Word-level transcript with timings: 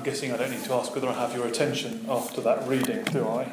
I'm 0.00 0.06
guessing 0.06 0.32
I 0.32 0.38
don't 0.38 0.50
need 0.50 0.64
to 0.64 0.72
ask 0.72 0.94
whether 0.94 1.08
I 1.08 1.12
have 1.12 1.36
your 1.36 1.46
attention 1.46 2.06
after 2.08 2.40
that 2.40 2.66
reading, 2.66 3.04
do 3.04 3.28
I? 3.28 3.52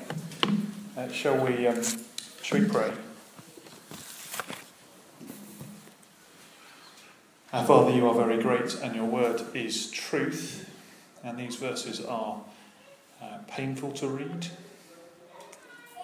Uh, 0.96 1.12
shall 1.12 1.46
we? 1.46 1.68
Um, 1.68 1.84
shall 2.42 2.60
we 2.62 2.66
pray? 2.66 2.90
Our 7.52 7.66
Father, 7.66 7.92
you 7.92 8.08
are 8.08 8.14
very 8.14 8.42
great, 8.42 8.76
and 8.76 8.96
your 8.96 9.04
word 9.04 9.42
is 9.54 9.92
truth. 9.92 10.74
And 11.22 11.38
these 11.38 11.58
verses 11.58 12.00
are 12.06 12.40
uh, 13.22 13.40
painful 13.50 13.92
to 13.96 14.08
read. 14.08 14.48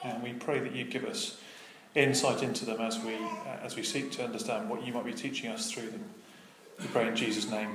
And 0.04 0.22
we 0.22 0.34
pray 0.34 0.60
that 0.60 0.76
you 0.76 0.84
give 0.84 1.06
us 1.06 1.40
insight 1.96 2.44
into 2.44 2.66
them 2.66 2.82
as 2.82 3.00
we 3.00 3.16
uh, 3.16 3.64
as 3.64 3.78
we 3.78 3.84
seek 3.84 4.12
to 4.12 4.26
understand 4.26 4.70
what 4.70 4.86
you 4.86 4.92
might 4.92 5.06
be 5.06 5.14
teaching 5.14 5.50
us 5.50 5.72
through 5.72 5.90
them. 5.90 6.04
We 6.82 6.88
pray 6.88 7.08
in 7.08 7.16
Jesus' 7.16 7.50
name. 7.50 7.70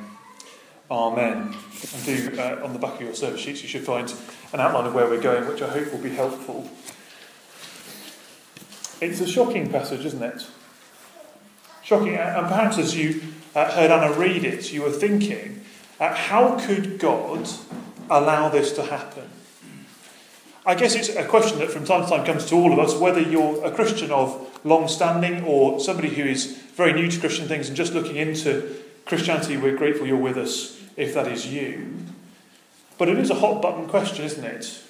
Amen. 0.91 1.55
And 1.95 2.05
do, 2.07 2.33
uh, 2.39 2.61
on 2.65 2.73
the 2.73 2.79
back 2.79 2.95
of 2.95 3.03
your 3.03 3.15
service 3.15 3.41
sheets, 3.41 3.63
you 3.63 3.69
should 3.69 3.85
find 3.85 4.13
an 4.55 4.61
outline 4.61 4.87
of 4.87 4.95
where 4.95 5.07
we're 5.07 5.21
going, 5.21 5.47
which 5.47 5.61
I 5.61 5.69
hope 5.69 5.93
will 5.93 6.01
be 6.01 6.11
helpful. 6.11 6.69
It's 9.01 9.21
a 9.21 9.27
shocking 9.27 9.71
passage, 9.71 10.07
isn't 10.07 10.23
it? 10.23 10.47
Shocking. 11.83 12.15
And 12.17 12.47
perhaps 12.47 12.79
as 12.79 12.97
you 12.97 13.23
uh, 13.55 13.71
heard 13.71 13.91
Anna 13.91 14.13
read 14.19 14.45
it, 14.45 14.73
you 14.73 14.83
were 14.83 14.91
thinking, 14.91 15.63
uh, 16.01 16.15
how 16.15 16.59
could 16.59 16.99
God 16.99 17.47
allow 18.09 18.49
this 18.49 18.73
to 18.73 18.83
happen? 18.85 19.29
I 20.65 20.75
guess 20.75 20.95
it's 20.95 21.11
a 21.11 21.25
question 21.25 21.59
that 21.59 21.71
from 21.71 21.85
time 21.85 22.05
to 22.05 22.09
time 22.09 22.25
comes 22.25 22.47
to 22.47 22.55
all 22.55 22.73
of 22.73 22.79
us, 22.79 22.95
whether 22.95 23.21
you're 23.21 23.63
a 23.65 23.71
Christian 23.71 24.11
of 24.11 24.59
long 24.65 24.89
standing 24.89 25.45
or 25.45 25.81
somebody 25.81 26.09
who 26.09 26.25
is 26.25 26.57
very 26.75 26.95
new 26.95 27.11
to 27.11 27.21
Christian 27.21 27.47
things 27.47 27.69
and 27.69 27.77
just 27.77 27.93
looking 27.93 28.17
into 28.17 28.75
Christianity, 29.09 29.57
we're 29.57 29.77
grateful 29.77 30.07
you're 30.07 30.19
with 30.19 30.37
us 30.37 30.79
if 30.97 31.15
that 31.15 31.27
is 31.27 31.47
you. 31.47 31.97
But 32.99 33.09
it 33.09 33.19
is 33.19 33.31
a 33.31 33.37
hot 33.37 33.63
button 33.63 33.89
question, 33.89 34.25
isn't 34.25 34.45
it? 34.45 34.83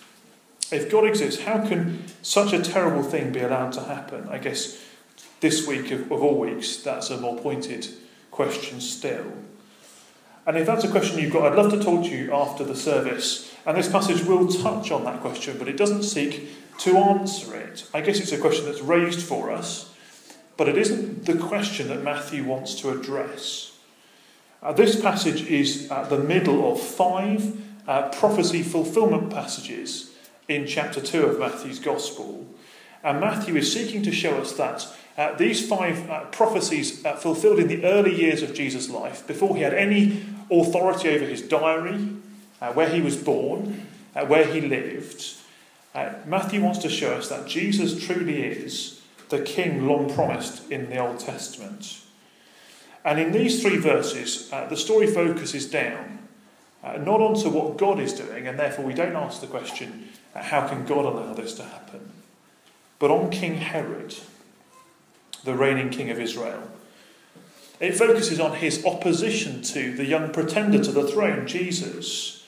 If 0.72 0.90
God 0.90 1.06
exists, 1.06 1.42
how 1.42 1.66
can 1.66 2.02
such 2.20 2.52
a 2.52 2.60
terrible 2.60 3.04
thing 3.04 3.32
be 3.32 3.40
allowed 3.40 3.72
to 3.74 3.84
happen? 3.84 4.28
I 4.28 4.38
guess 4.38 4.84
this 5.40 5.66
week, 5.68 5.92
of, 5.92 6.10
of 6.10 6.22
all 6.22 6.38
weeks, 6.38 6.78
that's 6.78 7.10
a 7.10 7.20
more 7.20 7.38
pointed 7.38 7.88
question 8.32 8.80
still. 8.80 9.32
And 10.46 10.56
if 10.56 10.66
that's 10.66 10.84
a 10.84 10.90
question 10.90 11.18
you've 11.18 11.32
got, 11.32 11.52
I'd 11.52 11.56
love 11.56 11.70
to 11.70 11.82
talk 11.82 12.04
to 12.06 12.10
you 12.10 12.32
after 12.32 12.64
the 12.64 12.74
service. 12.74 13.54
And 13.66 13.76
this 13.76 13.88
passage 13.88 14.24
will 14.24 14.48
touch 14.48 14.90
on 14.90 15.04
that 15.04 15.20
question, 15.20 15.58
but 15.58 15.68
it 15.68 15.76
doesn't 15.76 16.02
seek 16.02 16.48
to 16.78 16.96
answer 16.96 17.54
it. 17.54 17.86
I 17.94 18.00
guess 18.00 18.18
it's 18.18 18.32
a 18.32 18.38
question 18.38 18.64
that's 18.64 18.80
raised 18.80 19.20
for 19.20 19.52
us, 19.52 19.94
but 20.56 20.68
it 20.68 20.76
isn't 20.76 21.26
the 21.26 21.36
question 21.38 21.88
that 21.88 22.02
Matthew 22.02 22.44
wants 22.44 22.74
to 22.76 22.90
address. 22.90 23.77
Uh, 24.60 24.72
this 24.72 25.00
passage 25.00 25.42
is 25.42 25.90
at 25.90 26.10
the 26.10 26.18
middle 26.18 26.72
of 26.72 26.80
five 26.80 27.56
uh, 27.86 28.08
prophecy 28.08 28.62
fulfillment 28.62 29.30
passages 29.30 30.12
in 30.48 30.66
chapter 30.66 31.00
2 31.00 31.26
of 31.26 31.38
Matthew's 31.38 31.78
Gospel. 31.78 32.44
And 33.04 33.20
Matthew 33.20 33.54
is 33.54 33.72
seeking 33.72 34.02
to 34.02 34.10
show 34.10 34.36
us 34.38 34.52
that 34.54 34.86
uh, 35.16 35.34
these 35.36 35.68
five 35.68 36.10
uh, 36.10 36.24
prophecies 36.26 37.04
uh, 37.04 37.14
fulfilled 37.14 37.60
in 37.60 37.68
the 37.68 37.84
early 37.84 38.14
years 38.14 38.42
of 38.42 38.54
Jesus' 38.54 38.90
life, 38.90 39.26
before 39.26 39.54
he 39.54 39.62
had 39.62 39.74
any 39.74 40.24
authority 40.50 41.08
over 41.10 41.24
his 41.24 41.42
diary, 41.42 42.08
uh, 42.60 42.72
where 42.72 42.88
he 42.88 43.00
was 43.00 43.16
born, 43.16 43.86
where 44.26 44.44
he 44.44 44.60
lived, 44.60 45.34
Matthew 46.26 46.60
wants 46.60 46.80
to 46.80 46.88
show 46.88 47.12
us 47.14 47.28
that 47.28 47.46
Jesus 47.46 48.04
truly 48.04 48.42
is 48.42 49.00
the 49.28 49.40
king 49.40 49.86
long 49.86 50.12
promised 50.12 50.68
in 50.70 50.90
the 50.90 50.98
Old 50.98 51.20
Testament. 51.20 52.00
And 53.04 53.20
in 53.20 53.32
these 53.32 53.62
three 53.62 53.76
verses, 53.76 54.50
uh, 54.52 54.66
the 54.66 54.76
story 54.76 55.06
focuses 55.06 55.70
down 55.70 56.18
uh, 56.82 56.96
not 56.98 57.20
onto 57.20 57.48
what 57.48 57.76
God 57.76 58.00
is 58.00 58.12
doing, 58.12 58.46
and 58.46 58.58
therefore 58.58 58.84
we 58.84 58.94
don't 58.94 59.16
ask 59.16 59.40
the 59.40 59.46
question, 59.46 60.08
uh, 60.34 60.42
how 60.42 60.68
can 60.68 60.84
God 60.86 61.04
allow 61.04 61.34
this 61.34 61.54
to 61.54 61.64
happen? 61.64 62.12
But 62.98 63.10
on 63.10 63.30
King 63.30 63.56
Herod, 63.56 64.14
the 65.44 65.54
reigning 65.54 65.90
king 65.90 66.10
of 66.10 66.20
Israel. 66.20 66.62
It 67.80 67.96
focuses 67.96 68.40
on 68.40 68.56
his 68.56 68.84
opposition 68.84 69.62
to 69.62 69.94
the 69.94 70.04
young 70.04 70.32
pretender 70.32 70.82
to 70.82 70.92
the 70.92 71.06
throne, 71.06 71.46
Jesus. 71.46 72.44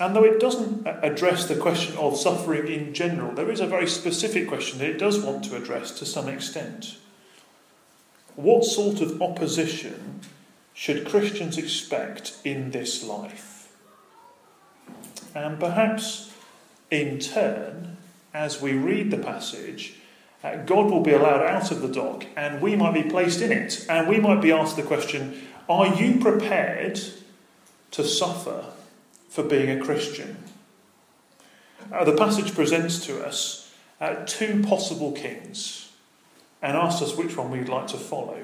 And 0.00 0.14
though 0.14 0.24
it 0.24 0.40
doesn't 0.40 0.86
uh, 0.86 1.00
address 1.02 1.46
the 1.46 1.56
question 1.56 1.96
of 1.96 2.16
suffering 2.16 2.68
in 2.68 2.94
general, 2.94 3.34
there 3.34 3.50
is 3.50 3.60
a 3.60 3.66
very 3.66 3.86
specific 3.86 4.48
question 4.48 4.78
that 4.78 4.88
it 4.88 4.98
does 4.98 5.22
want 5.22 5.44
to 5.44 5.56
address 5.56 5.90
to 5.98 6.06
some 6.06 6.28
extent. 6.28 6.96
What 8.38 8.64
sort 8.64 9.00
of 9.00 9.20
opposition 9.20 10.20
should 10.72 11.08
Christians 11.08 11.58
expect 11.58 12.38
in 12.44 12.70
this 12.70 13.02
life? 13.02 13.76
And 15.34 15.58
perhaps 15.58 16.32
in 16.88 17.18
turn, 17.18 17.96
as 18.32 18.62
we 18.62 18.74
read 18.74 19.10
the 19.10 19.18
passage, 19.18 19.94
uh, 20.44 20.54
God 20.58 20.88
will 20.88 21.00
be 21.00 21.14
allowed 21.14 21.42
out 21.42 21.72
of 21.72 21.82
the 21.82 21.88
dock 21.88 22.26
and 22.36 22.62
we 22.62 22.76
might 22.76 22.94
be 22.94 23.10
placed 23.10 23.40
in 23.40 23.50
it. 23.50 23.84
And 23.88 24.06
we 24.06 24.20
might 24.20 24.40
be 24.40 24.52
asked 24.52 24.76
the 24.76 24.84
question 24.84 25.42
Are 25.68 25.92
you 25.96 26.20
prepared 26.20 27.00
to 27.90 28.04
suffer 28.04 28.66
for 29.28 29.42
being 29.42 29.68
a 29.68 29.84
Christian? 29.84 30.44
Uh, 31.92 32.04
the 32.04 32.16
passage 32.16 32.54
presents 32.54 33.04
to 33.06 33.20
us 33.20 33.74
uh, 34.00 34.14
two 34.26 34.62
possible 34.62 35.10
kings 35.10 35.87
and 36.62 36.76
asked 36.76 37.02
us 37.02 37.16
which 37.16 37.36
one 37.36 37.50
we'd 37.50 37.68
like 37.68 37.86
to 37.88 37.96
follow. 37.96 38.42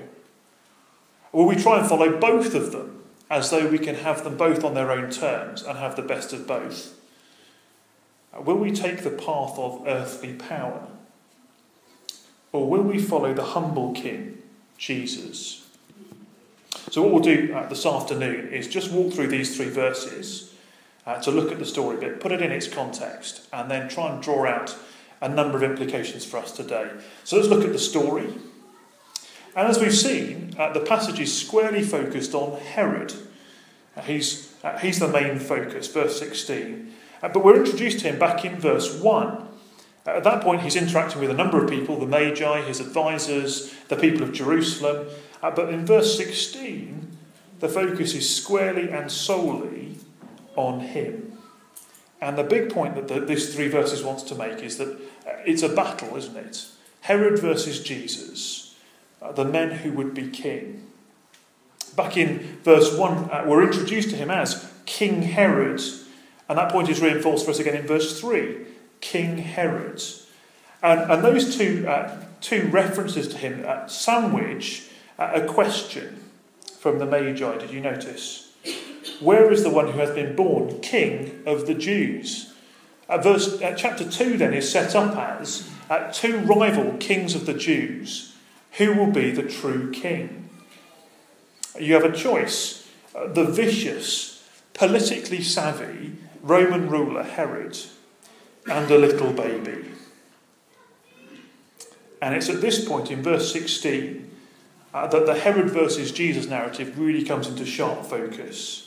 Will 1.32 1.46
we 1.46 1.56
try 1.56 1.80
and 1.80 1.88
follow 1.88 2.18
both 2.18 2.54
of 2.54 2.72
them 2.72 3.02
as 3.30 3.50
though 3.50 3.68
we 3.68 3.78
can 3.78 3.96
have 3.96 4.22
them 4.22 4.36
both 4.36 4.62
on 4.64 4.74
their 4.74 4.90
own 4.90 5.10
terms 5.10 5.62
and 5.62 5.78
have 5.78 5.96
the 5.96 6.02
best 6.02 6.32
of 6.32 6.46
both? 6.46 6.98
Will 8.38 8.56
we 8.56 8.72
take 8.72 9.02
the 9.02 9.10
path 9.10 9.58
of 9.58 9.82
earthly 9.86 10.32
power? 10.32 10.86
Or 12.52 12.68
will 12.68 12.82
we 12.82 13.00
follow 13.00 13.34
the 13.34 13.44
humble 13.44 13.92
King, 13.92 14.42
Jesus? 14.78 15.68
So, 16.90 17.02
what 17.02 17.12
we'll 17.12 17.22
do 17.22 17.52
uh, 17.54 17.68
this 17.68 17.86
afternoon 17.86 18.52
is 18.52 18.68
just 18.68 18.92
walk 18.92 19.12
through 19.12 19.28
these 19.28 19.56
three 19.56 19.70
verses 19.70 20.54
uh, 21.06 21.20
to 21.22 21.30
look 21.30 21.50
at 21.50 21.58
the 21.58 21.64
story 21.64 21.96
a 21.96 22.00
bit, 22.00 22.20
put 22.20 22.30
it 22.30 22.42
in 22.42 22.52
its 22.52 22.68
context, 22.68 23.46
and 23.52 23.70
then 23.70 23.88
try 23.88 24.12
and 24.12 24.22
draw 24.22 24.46
out 24.46 24.76
a 25.24 25.28
number 25.28 25.56
of 25.56 25.62
implications 25.62 26.24
for 26.24 26.36
us 26.36 26.52
today. 26.52 26.90
So 27.24 27.36
let's 27.36 27.48
look 27.48 27.64
at 27.64 27.72
the 27.72 27.78
story. 27.78 28.26
And 29.56 29.68
as 29.68 29.80
we've 29.80 29.94
seen, 29.94 30.54
uh, 30.58 30.72
the 30.74 30.80
passage 30.80 31.18
is 31.18 31.36
squarely 31.36 31.82
focused 31.82 32.34
on 32.34 32.60
Herod. 32.60 33.14
Uh, 33.96 34.02
he's, 34.02 34.54
uh, 34.62 34.76
he's 34.78 34.98
the 34.98 35.08
main 35.08 35.38
focus, 35.38 35.86
verse 35.86 36.18
16. 36.18 36.92
Uh, 37.22 37.28
but 37.28 37.42
we're 37.42 37.56
introduced 37.56 38.00
to 38.00 38.08
him 38.08 38.18
back 38.18 38.44
in 38.44 38.56
verse 38.56 39.00
1. 39.00 39.26
Uh, 39.26 40.10
at 40.10 40.24
that 40.24 40.42
point, 40.42 40.60
he's 40.60 40.76
interacting 40.76 41.22
with 41.22 41.30
a 41.30 41.34
number 41.34 41.62
of 41.62 41.70
people 41.70 41.98
the 41.98 42.06
Magi, 42.06 42.60
his 42.62 42.80
advisors, 42.80 43.74
the 43.88 43.96
people 43.96 44.22
of 44.22 44.32
Jerusalem. 44.32 45.06
Uh, 45.42 45.50
but 45.50 45.72
in 45.72 45.86
verse 45.86 46.18
16, 46.18 47.16
the 47.60 47.68
focus 47.70 48.14
is 48.14 48.36
squarely 48.36 48.90
and 48.90 49.10
solely 49.10 49.96
on 50.54 50.80
him. 50.80 51.38
And 52.20 52.38
the 52.38 52.44
big 52.44 52.72
point 52.72 52.94
that 52.94 53.08
the, 53.08 53.20
these 53.20 53.54
three 53.54 53.68
verses 53.68 54.02
wants 54.02 54.22
to 54.24 54.34
make 54.34 54.60
is 54.60 54.78
that 54.78 54.98
it's 55.46 55.62
a 55.62 55.68
battle, 55.68 56.16
isn't 56.16 56.36
it? 56.36 56.66
Herod 57.02 57.38
versus 57.38 57.82
Jesus, 57.82 58.74
uh, 59.20 59.32
the 59.32 59.44
men 59.44 59.70
who 59.70 59.92
would 59.92 60.14
be 60.14 60.28
king. 60.28 60.86
Back 61.96 62.16
in 62.16 62.58
verse 62.62 62.96
1, 62.96 63.12
uh, 63.30 63.44
we're 63.46 63.62
introduced 63.62 64.10
to 64.10 64.16
him 64.16 64.30
as 64.30 64.72
King 64.86 65.22
Herod. 65.22 65.80
And 66.48 66.58
that 66.58 66.72
point 66.72 66.88
is 66.88 67.00
reinforced 67.00 67.44
for 67.44 67.50
us 67.50 67.58
again 67.58 67.76
in 67.76 67.86
verse 67.86 68.20
3 68.20 68.66
King 69.00 69.38
Herod. 69.38 70.02
And, 70.82 71.10
and 71.10 71.24
those 71.24 71.56
two, 71.56 71.86
uh, 71.86 72.24
two 72.40 72.68
references 72.68 73.28
to 73.28 73.36
him 73.36 73.64
uh, 73.66 73.86
sandwich 73.86 74.88
uh, 75.18 75.30
a 75.34 75.46
question 75.46 76.24
from 76.78 76.98
the 76.98 77.06
Magi. 77.06 77.58
Did 77.58 77.70
you 77.70 77.80
notice? 77.80 78.52
Where 79.20 79.52
is 79.52 79.62
the 79.62 79.70
one 79.70 79.92
who 79.92 79.98
has 79.98 80.10
been 80.10 80.34
born 80.34 80.80
King 80.80 81.42
of 81.46 81.66
the 81.66 81.74
Jews? 81.74 82.53
Uh, 83.08 83.18
verse, 83.18 83.60
uh, 83.60 83.74
chapter 83.76 84.08
2 84.08 84.38
then 84.38 84.54
is 84.54 84.70
set 84.70 84.94
up 84.94 85.16
as 85.16 85.68
uh, 85.90 86.10
two 86.10 86.38
rival 86.38 86.96
kings 86.98 87.34
of 87.34 87.46
the 87.46 87.54
Jews. 87.54 88.34
Who 88.78 88.94
will 88.94 89.10
be 89.10 89.30
the 89.30 89.42
true 89.42 89.90
king? 89.90 90.48
You 91.78 91.94
have 91.94 92.04
a 92.04 92.16
choice 92.16 92.84
uh, 93.14 93.28
the 93.28 93.44
vicious, 93.44 94.48
politically 94.72 95.42
savvy 95.42 96.16
Roman 96.42 96.88
ruler 96.88 97.22
Herod 97.22 97.78
and 98.68 98.90
a 98.90 98.98
little 98.98 99.32
baby. 99.32 99.90
And 102.20 102.34
it's 102.34 102.48
at 102.48 102.60
this 102.60 102.84
point 102.86 103.10
in 103.10 103.22
verse 103.22 103.52
16 103.52 104.30
uh, 104.92 105.06
that 105.08 105.26
the 105.26 105.34
Herod 105.34 105.70
versus 105.70 106.10
Jesus 106.10 106.46
narrative 106.46 106.98
really 106.98 107.22
comes 107.22 107.46
into 107.46 107.66
sharp 107.66 108.04
focus. 108.06 108.83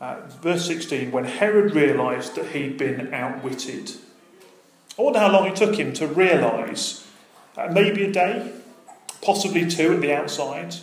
Uh, 0.00 0.20
verse 0.42 0.66
16, 0.66 1.10
when 1.10 1.24
Herod 1.24 1.74
realised 1.74 2.34
that 2.34 2.48
he'd 2.48 2.76
been 2.76 3.12
outwitted. 3.14 3.92
I 4.98 5.02
wonder 5.02 5.18
how 5.18 5.32
long 5.32 5.46
it 5.46 5.56
took 5.56 5.76
him 5.76 5.92
to 5.94 6.06
realise. 6.06 7.06
Uh, 7.56 7.68
maybe 7.72 8.04
a 8.04 8.12
day, 8.12 8.52
possibly 9.22 9.68
two 9.68 9.94
at 9.94 10.00
the 10.02 10.12
outside. 10.12 10.76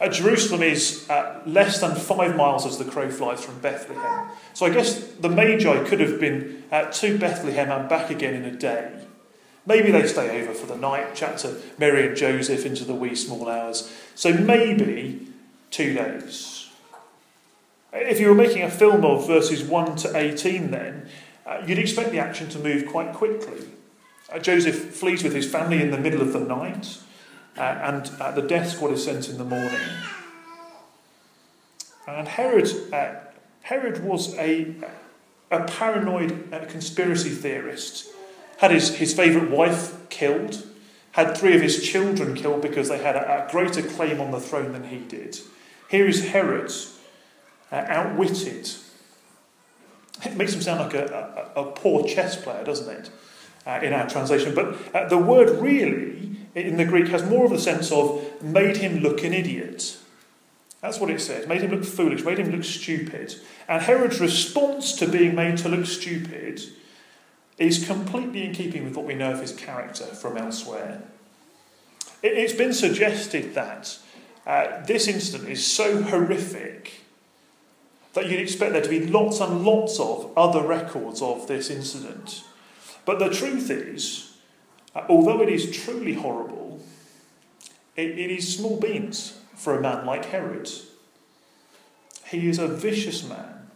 Uh, 0.00 0.08
Jerusalem 0.08 0.62
is 0.62 1.08
uh, 1.10 1.40
less 1.46 1.80
than 1.80 1.94
five 1.94 2.34
miles 2.34 2.66
as 2.66 2.78
the 2.78 2.84
crow 2.84 3.10
flies 3.10 3.44
from 3.44 3.60
Bethlehem. 3.60 4.30
So 4.54 4.66
I 4.66 4.70
guess 4.70 4.98
the 5.20 5.28
Magi 5.28 5.84
could 5.84 6.00
have 6.00 6.18
been 6.18 6.64
uh, 6.72 6.86
to 6.86 7.18
Bethlehem 7.18 7.70
and 7.70 7.88
back 7.88 8.10
again 8.10 8.34
in 8.34 8.44
a 8.44 8.56
day. 8.56 8.92
Maybe 9.66 9.92
they 9.92 10.06
stay 10.06 10.42
over 10.42 10.54
for 10.54 10.66
the 10.66 10.76
night, 10.76 11.14
chat 11.14 11.38
to 11.38 11.60
Mary 11.78 12.08
and 12.08 12.16
Joseph 12.16 12.64
into 12.64 12.84
the 12.84 12.94
wee 12.94 13.14
small 13.14 13.48
hours. 13.48 13.92
So 14.14 14.32
maybe 14.32 15.28
two 15.70 15.94
days. 15.94 16.49
If 17.92 18.20
you 18.20 18.28
were 18.28 18.34
making 18.34 18.62
a 18.62 18.70
film 18.70 19.04
of 19.04 19.26
verses 19.26 19.64
1 19.64 19.96
to 19.96 20.16
18, 20.16 20.70
then, 20.70 21.08
uh, 21.44 21.62
you'd 21.66 21.78
expect 21.78 22.12
the 22.12 22.18
action 22.18 22.48
to 22.50 22.58
move 22.58 22.86
quite 22.86 23.12
quickly. 23.12 23.66
Uh, 24.32 24.38
Joseph 24.38 24.94
flees 24.94 25.24
with 25.24 25.34
his 25.34 25.50
family 25.50 25.82
in 25.82 25.90
the 25.90 25.98
middle 25.98 26.22
of 26.22 26.32
the 26.32 26.40
night, 26.40 26.98
uh, 27.56 27.60
and 27.60 28.06
the 28.36 28.42
death 28.42 28.70
squad 28.70 28.92
is 28.92 29.04
sent 29.04 29.28
in 29.28 29.38
the 29.38 29.44
morning. 29.44 29.80
And 32.06 32.28
Herod, 32.28 32.70
uh, 32.92 33.14
Herod 33.62 34.04
was 34.04 34.36
a, 34.36 34.74
a 35.50 35.64
paranoid 35.64 36.52
uh, 36.52 36.64
conspiracy 36.66 37.30
theorist, 37.30 38.08
had 38.58 38.70
his, 38.70 38.96
his 38.96 39.14
favourite 39.14 39.50
wife 39.50 40.08
killed, 40.10 40.64
had 41.12 41.36
three 41.36 41.56
of 41.56 41.62
his 41.62 41.82
children 41.82 42.36
killed 42.36 42.62
because 42.62 42.88
they 42.88 42.98
had 42.98 43.16
a, 43.16 43.46
a 43.46 43.50
greater 43.50 43.82
claim 43.82 44.20
on 44.20 44.30
the 44.30 44.40
throne 44.40 44.72
than 44.72 44.84
he 44.84 44.98
did. 44.98 45.40
Here 45.88 46.06
is 46.06 46.28
Herod, 46.28 46.72
uh, 47.72 47.84
outwitted. 47.88 48.70
It 50.24 50.36
makes 50.36 50.54
him 50.54 50.60
sound 50.60 50.80
like 50.80 50.94
a, 50.94 51.52
a, 51.56 51.62
a 51.62 51.72
poor 51.72 52.06
chess 52.06 52.36
player, 52.36 52.64
doesn't 52.64 52.90
it, 52.90 53.10
uh, 53.66 53.80
in 53.82 53.92
our 53.92 54.08
translation? 54.08 54.54
But 54.54 54.94
uh, 54.94 55.08
the 55.08 55.18
word 55.18 55.60
really 55.60 56.36
in 56.54 56.76
the 56.76 56.84
Greek 56.84 57.08
has 57.08 57.24
more 57.24 57.44
of 57.44 57.50
the 57.50 57.58
sense 57.58 57.90
of 57.92 58.42
made 58.42 58.78
him 58.78 58.98
look 58.98 59.22
an 59.22 59.32
idiot. 59.32 59.96
That's 60.80 60.98
what 60.98 61.10
it 61.10 61.20
says. 61.20 61.46
Made 61.46 61.62
him 61.62 61.70
look 61.70 61.84
foolish, 61.84 62.24
made 62.24 62.38
him 62.38 62.50
look 62.50 62.64
stupid. 62.64 63.34
And 63.68 63.82
Herod's 63.82 64.20
response 64.20 64.94
to 64.96 65.06
being 65.06 65.34
made 65.34 65.58
to 65.58 65.68
look 65.68 65.86
stupid 65.86 66.60
is 67.58 67.84
completely 67.84 68.44
in 68.44 68.54
keeping 68.54 68.84
with 68.84 68.96
what 68.96 69.04
we 69.04 69.14
know 69.14 69.32
of 69.32 69.40
his 69.40 69.52
character 69.52 70.04
from 70.06 70.38
elsewhere. 70.38 71.02
It's 72.22 72.54
been 72.54 72.72
suggested 72.72 73.54
that 73.54 73.98
uh, 74.46 74.82
this 74.86 75.06
incident 75.06 75.50
is 75.50 75.66
so 75.66 76.02
horrific 76.02 76.99
that 78.14 78.28
you'd 78.28 78.40
expect 78.40 78.72
there 78.72 78.82
to 78.82 78.88
be 78.88 79.06
lots 79.06 79.40
and 79.40 79.64
lots 79.64 80.00
of 80.00 80.32
other 80.36 80.66
records 80.66 81.22
of 81.22 81.46
this 81.46 81.70
incident. 81.70 82.42
But 83.04 83.18
the 83.18 83.30
truth 83.30 83.70
is, 83.70 84.36
uh, 84.94 85.02
although 85.08 85.40
it 85.42 85.48
is 85.48 85.70
truly 85.70 86.14
horrible, 86.14 86.80
it, 87.96 88.18
it 88.18 88.30
is 88.30 88.56
small 88.56 88.78
beans 88.78 89.38
for 89.54 89.76
a 89.76 89.80
man 89.80 90.04
like 90.04 90.26
Herod. 90.26 90.68
He 92.26 92.48
is 92.48 92.58
a 92.58 92.68
vicious 92.68 93.28
man. 93.28 93.70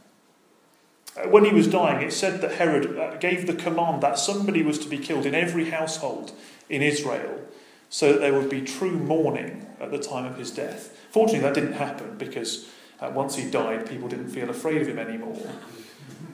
Uh, 1.16 1.28
when 1.28 1.44
he 1.44 1.52
was 1.52 1.68
dying, 1.68 2.04
it 2.04 2.12
said 2.12 2.40
that 2.40 2.52
Herod 2.52 2.98
uh, 2.98 3.16
gave 3.16 3.46
the 3.46 3.54
command 3.54 4.02
that 4.02 4.18
somebody 4.18 4.62
was 4.62 4.78
to 4.80 4.88
be 4.88 4.98
killed 4.98 5.26
in 5.26 5.34
every 5.34 5.70
household 5.70 6.32
in 6.68 6.82
Israel 6.82 7.40
so 7.88 8.12
that 8.12 8.20
there 8.20 8.32
would 8.32 8.50
be 8.50 8.62
true 8.62 8.98
mourning 8.98 9.66
at 9.80 9.92
the 9.92 9.98
time 9.98 10.24
of 10.24 10.36
his 10.36 10.50
death. 10.50 10.98
Fortunately, 11.10 11.40
that 11.40 11.54
didn't 11.54 11.74
happen 11.74 12.16
because 12.18 12.68
uh, 13.04 13.10
once 13.10 13.36
he 13.36 13.50
died, 13.50 13.88
people 13.88 14.08
didn't 14.08 14.28
feel 14.28 14.50
afraid 14.50 14.80
of 14.82 14.88
him 14.88 14.98
anymore. 14.98 15.50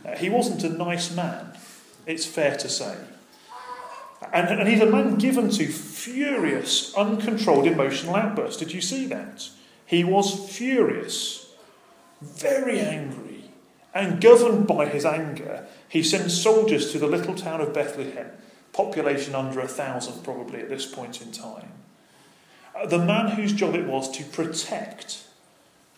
Uh, 0.04 0.16
he 0.16 0.30
wasn't 0.30 0.62
a 0.64 0.68
nice 0.68 1.14
man, 1.14 1.56
it's 2.06 2.26
fair 2.26 2.56
to 2.56 2.68
say. 2.68 2.96
And, 4.32 4.60
and 4.60 4.68
he's 4.68 4.80
a 4.80 4.86
man 4.86 5.16
given 5.16 5.50
to 5.50 5.66
furious, 5.66 6.94
uncontrolled 6.94 7.66
emotional 7.66 8.14
outbursts. 8.14 8.58
Did 8.58 8.72
you 8.72 8.80
see 8.80 9.06
that? 9.06 9.48
He 9.86 10.04
was 10.04 10.48
furious, 10.54 11.52
very 12.20 12.80
angry, 12.80 13.50
and 13.92 14.20
governed 14.20 14.66
by 14.66 14.86
his 14.86 15.04
anger, 15.04 15.66
he 15.88 16.02
sends 16.02 16.40
soldiers 16.40 16.92
to 16.92 16.98
the 16.98 17.08
little 17.08 17.34
town 17.34 17.60
of 17.60 17.74
Bethlehem, 17.74 18.30
population 18.72 19.34
under 19.34 19.58
a 19.60 19.66
thousand 19.66 20.22
probably 20.22 20.60
at 20.60 20.68
this 20.68 20.86
point 20.86 21.20
in 21.20 21.32
time. 21.32 21.72
Uh, 22.76 22.86
the 22.86 22.98
man 22.98 23.32
whose 23.32 23.52
job 23.52 23.74
it 23.74 23.86
was 23.86 24.08
to 24.12 24.22
protect 24.22 25.24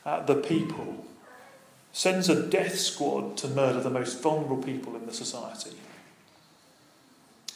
uh, 0.04 0.24
the 0.24 0.36
people 0.36 1.04
sends 1.92 2.28
a 2.28 2.46
death 2.48 2.78
squad 2.78 3.36
to 3.36 3.48
murder 3.48 3.80
the 3.80 3.90
most 3.90 4.22
vulnerable 4.22 4.62
people 4.62 4.96
in 4.96 5.06
the 5.06 5.12
society. 5.12 5.76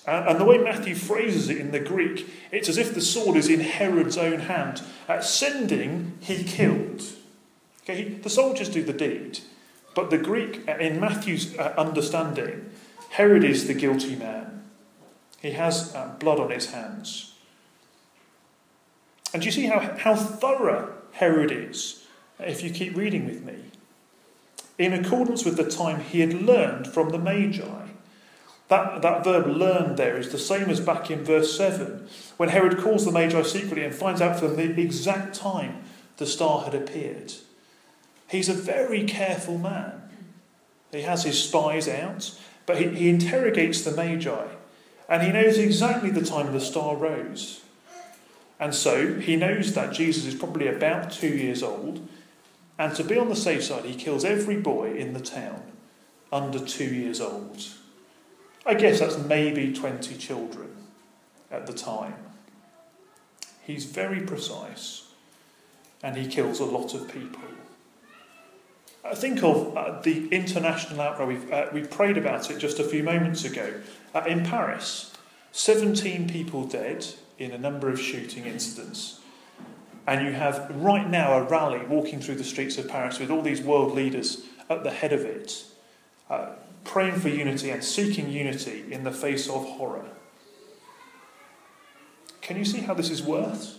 And, 0.06 0.38
the 0.38 0.44
way 0.44 0.58
Matthew 0.58 0.94
phrases 0.94 1.48
it 1.48 1.56
in 1.56 1.72
the 1.72 1.80
Greek, 1.80 2.28
it's 2.52 2.68
as 2.68 2.78
if 2.78 2.94
the 2.94 3.00
sword 3.00 3.36
is 3.36 3.48
in 3.48 3.58
Herod's 3.58 4.16
own 4.16 4.40
hand. 4.40 4.82
At 5.08 5.24
sending, 5.24 6.16
he 6.20 6.44
killed. 6.44 7.02
Okay, 7.82 8.10
the 8.10 8.30
soldiers 8.30 8.68
do 8.68 8.84
the 8.84 8.92
deed, 8.92 9.40
but 9.94 10.10
the 10.10 10.18
Greek, 10.18 10.68
uh, 10.68 10.76
in 10.76 11.00
Matthew's 11.00 11.58
uh, 11.58 11.74
understanding, 11.76 12.70
Herod 13.10 13.42
is 13.42 13.66
the 13.66 13.74
guilty 13.74 14.14
man. 14.14 14.64
He 15.40 15.52
has 15.52 15.94
uh, 15.94 16.14
blood 16.20 16.38
on 16.38 16.50
his 16.50 16.70
hands. 16.70 17.34
And 19.34 19.44
you 19.44 19.50
see 19.50 19.66
how, 19.66 19.80
how 19.98 20.14
thorough 20.14 20.94
Herod 21.12 21.50
is 21.50 22.05
if 22.38 22.62
you 22.62 22.70
keep 22.70 22.96
reading 22.96 23.26
with 23.26 23.44
me? 23.44 23.56
In 24.78 24.92
accordance 24.92 25.44
with 25.44 25.56
the 25.56 25.70
time 25.70 26.00
he 26.00 26.20
had 26.20 26.34
learned 26.34 26.86
from 26.86 27.10
the 27.10 27.18
Magi. 27.18 27.86
That, 28.68 29.00
that 29.02 29.24
verb 29.24 29.46
learned 29.46 29.96
there 29.96 30.16
is 30.16 30.32
the 30.32 30.38
same 30.38 30.68
as 30.68 30.80
back 30.80 31.10
in 31.10 31.24
verse 31.24 31.56
7, 31.56 32.08
when 32.36 32.48
Herod 32.48 32.78
calls 32.78 33.04
the 33.04 33.12
Magi 33.12 33.42
secretly 33.42 33.84
and 33.84 33.94
finds 33.94 34.20
out 34.20 34.40
from 34.40 34.56
them 34.56 34.74
the 34.74 34.82
exact 34.82 35.34
time 35.34 35.84
the 36.16 36.26
star 36.26 36.64
had 36.64 36.74
appeared. 36.74 37.32
He's 38.28 38.48
a 38.48 38.54
very 38.54 39.04
careful 39.04 39.56
man. 39.56 40.02
He 40.90 41.02
has 41.02 41.24
his 41.24 41.42
spies 41.42 41.88
out, 41.88 42.36
but 42.64 42.78
he, 42.78 42.88
he 42.88 43.08
interrogates 43.08 43.82
the 43.82 43.92
Magi, 43.92 44.46
and 45.08 45.22
he 45.22 45.32
knows 45.32 45.58
exactly 45.58 46.10
the 46.10 46.24
time 46.24 46.52
the 46.52 46.60
star 46.60 46.96
rose. 46.96 47.62
And 48.58 48.74
so 48.74 49.14
he 49.20 49.36
knows 49.36 49.74
that 49.74 49.92
Jesus 49.92 50.24
is 50.24 50.34
probably 50.34 50.66
about 50.66 51.12
two 51.12 51.28
years 51.28 51.62
old, 51.62 52.06
and 52.78 52.94
to 52.94 53.04
be 53.04 53.18
on 53.18 53.28
the 53.28 53.36
safe 53.36 53.64
side, 53.64 53.84
he 53.84 53.94
kills 53.94 54.24
every 54.24 54.56
boy 54.56 54.94
in 54.94 55.12
the 55.14 55.20
town 55.20 55.62
under 56.30 56.58
two 56.58 56.94
years 56.94 57.20
old. 57.20 57.66
I 58.64 58.74
guess 58.74 59.00
that's 59.00 59.18
maybe 59.18 59.72
20 59.72 60.16
children 60.16 60.76
at 61.50 61.66
the 61.66 61.72
time. 61.72 62.16
He's 63.62 63.84
very 63.84 64.20
precise 64.20 65.08
and 66.02 66.16
he 66.16 66.26
kills 66.26 66.60
a 66.60 66.64
lot 66.64 66.94
of 66.94 67.08
people. 67.08 67.42
I 69.04 69.14
think 69.14 69.42
of 69.42 69.76
uh, 69.76 70.00
the 70.00 70.28
international 70.28 71.00
outcry. 71.00 71.24
We've, 71.26 71.52
uh, 71.52 71.66
we 71.72 71.82
prayed 71.82 72.18
about 72.18 72.50
it 72.50 72.58
just 72.58 72.80
a 72.80 72.84
few 72.84 73.04
moments 73.04 73.44
ago. 73.44 73.74
Uh, 74.14 74.24
in 74.26 74.44
Paris, 74.44 75.14
17 75.52 76.28
people 76.28 76.64
dead 76.64 77.06
in 77.38 77.52
a 77.52 77.58
number 77.58 77.88
of 77.88 78.00
shooting 78.00 78.46
incidents. 78.46 79.20
And 80.06 80.24
you 80.24 80.32
have 80.32 80.70
right 80.76 81.08
now 81.08 81.32
a 81.34 81.42
rally 81.42 81.84
walking 81.86 82.20
through 82.20 82.36
the 82.36 82.44
streets 82.44 82.78
of 82.78 82.88
Paris 82.88 83.18
with 83.18 83.30
all 83.30 83.42
these 83.42 83.60
world 83.60 83.92
leaders 83.94 84.44
at 84.70 84.84
the 84.84 84.90
head 84.90 85.12
of 85.12 85.22
it, 85.22 85.64
uh, 86.30 86.50
praying 86.84 87.16
for 87.16 87.28
unity 87.28 87.70
and 87.70 87.82
seeking 87.82 88.30
unity 88.30 88.84
in 88.90 89.04
the 89.04 89.10
face 89.10 89.48
of 89.48 89.64
horror. 89.64 90.06
Can 92.40 92.56
you 92.56 92.64
see 92.64 92.78
how 92.78 92.94
this 92.94 93.10
is 93.10 93.22
worse? 93.22 93.78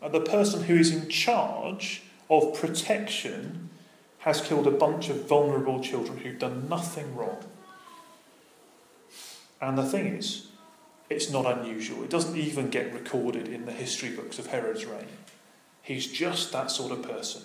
Uh, 0.00 0.08
the 0.08 0.20
person 0.20 0.62
who 0.62 0.76
is 0.76 0.90
in 0.90 1.08
charge 1.10 2.02
of 2.30 2.54
protection 2.54 3.68
has 4.20 4.40
killed 4.40 4.66
a 4.66 4.70
bunch 4.70 5.10
of 5.10 5.28
vulnerable 5.28 5.80
children 5.80 6.18
who've 6.18 6.38
done 6.38 6.68
nothing 6.68 7.14
wrong. 7.14 7.38
And 9.60 9.76
the 9.76 9.84
thing 9.84 10.06
is, 10.06 10.49
it's 11.10 11.28
not 11.28 11.58
unusual. 11.58 12.04
It 12.04 12.10
doesn't 12.10 12.36
even 12.36 12.70
get 12.70 12.94
recorded 12.94 13.48
in 13.48 13.66
the 13.66 13.72
history 13.72 14.10
books 14.10 14.38
of 14.38 14.46
Herod's 14.46 14.86
reign. 14.86 15.08
He's 15.82 16.06
just 16.06 16.52
that 16.52 16.70
sort 16.70 16.92
of 16.92 17.02
person. 17.02 17.42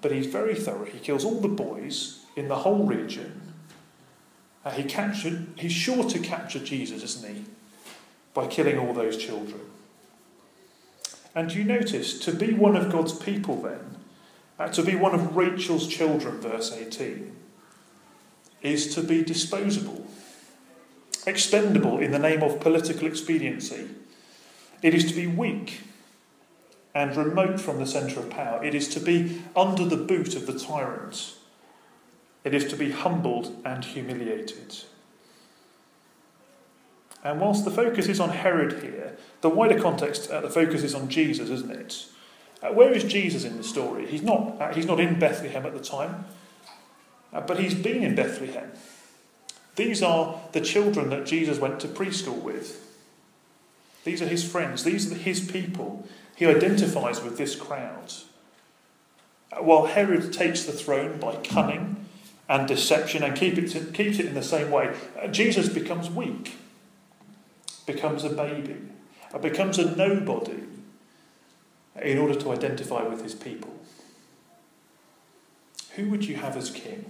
But 0.00 0.12
he's 0.12 0.26
very 0.26 0.54
thorough. 0.54 0.86
He 0.86 0.98
kills 0.98 1.24
all 1.24 1.40
the 1.40 1.48
boys 1.48 2.24
in 2.36 2.48
the 2.48 2.56
whole 2.56 2.84
region. 2.84 3.52
Uh, 4.64 4.70
he 4.70 4.84
captured, 4.84 5.48
he's 5.56 5.72
sure 5.72 6.08
to 6.08 6.18
capture 6.18 6.58
Jesus, 6.58 7.02
isn't 7.02 7.34
he? 7.34 7.44
By 8.32 8.46
killing 8.46 8.78
all 8.78 8.94
those 8.94 9.16
children. 9.16 9.60
And 11.34 11.52
you 11.52 11.64
notice, 11.64 12.18
to 12.20 12.32
be 12.32 12.54
one 12.54 12.76
of 12.76 12.90
God's 12.90 13.12
people 13.12 13.60
then, 13.60 13.96
uh, 14.58 14.68
to 14.68 14.82
be 14.82 14.94
one 14.94 15.14
of 15.14 15.36
Rachel's 15.36 15.86
children, 15.86 16.40
verse 16.40 16.72
18, 16.72 17.36
is 18.62 18.94
to 18.94 19.02
be 19.02 19.22
disposable 19.22 20.06
expendable 21.28 21.98
in 21.98 22.10
the 22.10 22.18
name 22.18 22.42
of 22.42 22.60
political 22.60 23.06
expediency. 23.06 23.88
It 24.82 24.94
is 24.94 25.04
to 25.06 25.14
be 25.14 25.26
weak 25.26 25.80
and 26.94 27.16
remote 27.16 27.60
from 27.60 27.78
the 27.78 27.86
centre 27.86 28.20
of 28.20 28.30
power. 28.30 28.62
It 28.64 28.74
is 28.74 28.88
to 28.88 29.00
be 29.00 29.42
under 29.54 29.84
the 29.84 29.96
boot 29.96 30.34
of 30.34 30.46
the 30.46 30.58
tyrant. 30.58 31.34
It 32.44 32.54
is 32.54 32.66
to 32.68 32.76
be 32.76 32.90
humbled 32.90 33.60
and 33.64 33.84
humiliated. 33.84 34.76
And 37.24 37.40
whilst 37.40 37.64
the 37.64 37.70
focus 37.70 38.08
is 38.08 38.20
on 38.20 38.30
Herod 38.30 38.82
here, 38.82 39.16
the 39.40 39.48
wider 39.48 39.80
context, 39.80 40.30
uh, 40.30 40.40
the 40.40 40.50
focus 40.50 40.82
is 40.82 40.94
on 40.94 41.08
Jesus, 41.08 41.50
isn't 41.50 41.70
it? 41.70 42.06
Uh, 42.62 42.68
where 42.68 42.92
is 42.92 43.04
Jesus 43.04 43.44
in 43.44 43.56
the 43.56 43.64
story? 43.64 44.06
He's 44.06 44.22
not, 44.22 44.60
uh, 44.60 44.72
he's 44.72 44.86
not 44.86 45.00
in 45.00 45.18
Bethlehem 45.18 45.66
at 45.66 45.74
the 45.74 45.82
time, 45.82 46.26
uh, 47.32 47.40
but 47.40 47.58
he's 47.58 47.74
been 47.74 48.02
in 48.02 48.14
Bethlehem. 48.14 48.70
These 49.78 50.02
are 50.02 50.40
the 50.50 50.60
children 50.60 51.08
that 51.10 51.24
Jesus 51.24 51.60
went 51.60 51.78
to 51.80 51.86
preschool 51.86 52.42
with. 52.42 52.84
These 54.02 54.20
are 54.20 54.26
his 54.26 54.42
friends, 54.42 54.82
these 54.82 55.10
are 55.12 55.14
his 55.14 55.48
people. 55.48 56.04
He 56.34 56.46
identifies 56.46 57.22
with 57.22 57.38
this 57.38 57.54
crowd. 57.54 58.12
Uh, 59.52 59.62
while 59.62 59.86
Herod 59.86 60.32
takes 60.32 60.64
the 60.64 60.72
throne 60.72 61.20
by 61.20 61.36
cunning 61.36 62.08
and 62.48 62.66
deception 62.66 63.22
and 63.22 63.36
keep 63.36 63.56
it 63.56 63.68
to, 63.70 63.84
keeps 63.92 64.18
it 64.18 64.26
in 64.26 64.34
the 64.34 64.42
same 64.42 64.72
way, 64.72 64.96
uh, 65.16 65.28
Jesus 65.28 65.68
becomes 65.68 66.10
weak, 66.10 66.56
becomes 67.86 68.24
a 68.24 68.30
baby, 68.30 68.78
becomes 69.40 69.78
a 69.78 69.94
nobody 69.94 70.64
in 72.02 72.18
order 72.18 72.34
to 72.34 72.50
identify 72.50 73.04
with 73.04 73.22
his 73.22 73.36
people. 73.36 73.76
Who 75.92 76.10
would 76.10 76.24
you 76.24 76.34
have 76.34 76.56
as 76.56 76.68
king? 76.68 77.04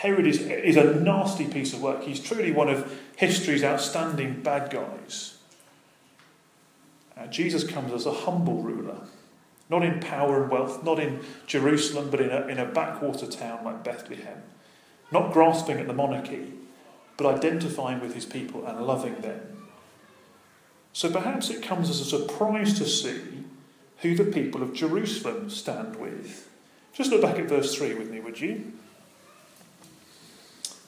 Herod 0.00 0.26
is, 0.26 0.40
is 0.40 0.78
a 0.78 0.94
nasty 0.94 1.46
piece 1.46 1.74
of 1.74 1.82
work. 1.82 2.04
He's 2.04 2.20
truly 2.20 2.52
one 2.52 2.70
of 2.70 2.98
history's 3.16 3.62
outstanding 3.62 4.40
bad 4.40 4.70
guys. 4.70 5.36
Uh, 7.14 7.26
Jesus 7.26 7.64
comes 7.64 7.92
as 7.92 8.06
a 8.06 8.12
humble 8.12 8.62
ruler, 8.62 8.96
not 9.68 9.84
in 9.84 10.00
power 10.00 10.42
and 10.42 10.50
wealth, 10.50 10.82
not 10.82 10.98
in 10.98 11.20
Jerusalem, 11.46 12.08
but 12.10 12.18
in 12.18 12.30
a, 12.30 12.46
in 12.46 12.58
a 12.58 12.64
backwater 12.64 13.26
town 13.26 13.62
like 13.62 13.84
Bethlehem. 13.84 14.42
Not 15.12 15.34
grasping 15.34 15.78
at 15.78 15.86
the 15.86 15.92
monarchy, 15.92 16.54
but 17.18 17.26
identifying 17.26 18.00
with 18.00 18.14
his 18.14 18.24
people 18.24 18.64
and 18.64 18.86
loving 18.86 19.20
them. 19.20 19.66
So 20.94 21.10
perhaps 21.10 21.50
it 21.50 21.62
comes 21.62 21.90
as 21.90 22.00
a 22.00 22.06
surprise 22.06 22.72
to 22.78 22.86
see 22.86 23.20
who 23.98 24.14
the 24.14 24.24
people 24.24 24.62
of 24.62 24.72
Jerusalem 24.72 25.50
stand 25.50 25.96
with. 25.96 26.48
Just 26.94 27.10
look 27.10 27.20
back 27.20 27.38
at 27.38 27.50
verse 27.50 27.74
3 27.74 27.92
with 27.96 28.10
me, 28.10 28.20
would 28.20 28.40
you? 28.40 28.72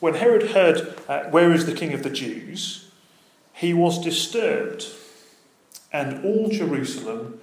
When 0.03 0.15
Herod 0.15 0.51
heard, 0.51 0.99
uh, 1.09 1.31
Where 1.31 1.53
is 1.53 1.65
the 1.65 1.73
king 1.73 1.93
of 1.93 2.03
the 2.03 2.11
Jews? 2.11 2.91
he 3.53 3.73
was 3.73 4.03
disturbed, 4.03 4.87
and 5.93 6.25
all 6.25 6.49
Jerusalem 6.49 7.39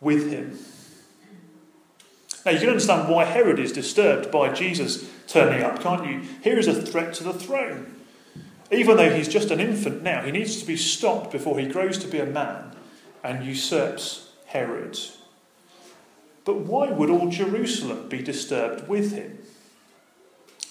with 0.00 0.28
him. 0.28 0.58
Now, 2.44 2.50
you 2.50 2.58
can 2.58 2.70
understand 2.70 3.08
why 3.08 3.26
Herod 3.26 3.60
is 3.60 3.70
disturbed 3.70 4.32
by 4.32 4.52
Jesus 4.52 5.08
turning 5.28 5.62
up, 5.62 5.80
can't 5.80 6.04
you? 6.04 6.22
Here 6.42 6.58
is 6.58 6.66
a 6.66 6.82
threat 6.82 7.14
to 7.14 7.22
the 7.22 7.32
throne. 7.32 7.94
Even 8.72 8.96
though 8.96 9.14
he's 9.14 9.28
just 9.28 9.52
an 9.52 9.60
infant 9.60 10.02
now, 10.02 10.22
he 10.22 10.32
needs 10.32 10.60
to 10.60 10.66
be 10.66 10.76
stopped 10.76 11.30
before 11.30 11.60
he 11.60 11.68
grows 11.68 11.96
to 11.98 12.08
be 12.08 12.18
a 12.18 12.26
man 12.26 12.74
and 13.22 13.44
usurps 13.44 14.32
Herod. 14.46 14.98
But 16.44 16.56
why 16.62 16.90
would 16.90 17.10
all 17.10 17.28
Jerusalem 17.28 18.08
be 18.08 18.20
disturbed 18.20 18.88
with 18.88 19.12
him? 19.12 19.38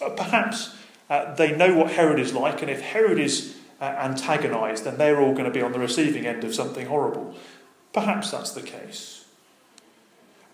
Uh, 0.01 0.09
perhaps 0.09 0.75
uh, 1.09 1.33
they 1.35 1.55
know 1.55 1.75
what 1.75 1.91
Herod 1.91 2.19
is 2.19 2.33
like, 2.33 2.61
and 2.61 2.69
if 2.69 2.81
Herod 2.81 3.19
is 3.19 3.57
uh, 3.81 3.85
antagonized, 3.85 4.83
then 4.83 4.97
they're 4.97 5.21
all 5.21 5.33
going 5.33 5.45
to 5.45 5.51
be 5.51 5.61
on 5.61 5.71
the 5.71 5.79
receiving 5.79 6.25
end 6.25 6.43
of 6.43 6.53
something 6.53 6.87
horrible. 6.87 7.35
Perhaps 7.93 8.31
that's 8.31 8.51
the 8.51 8.61
case. 8.61 9.25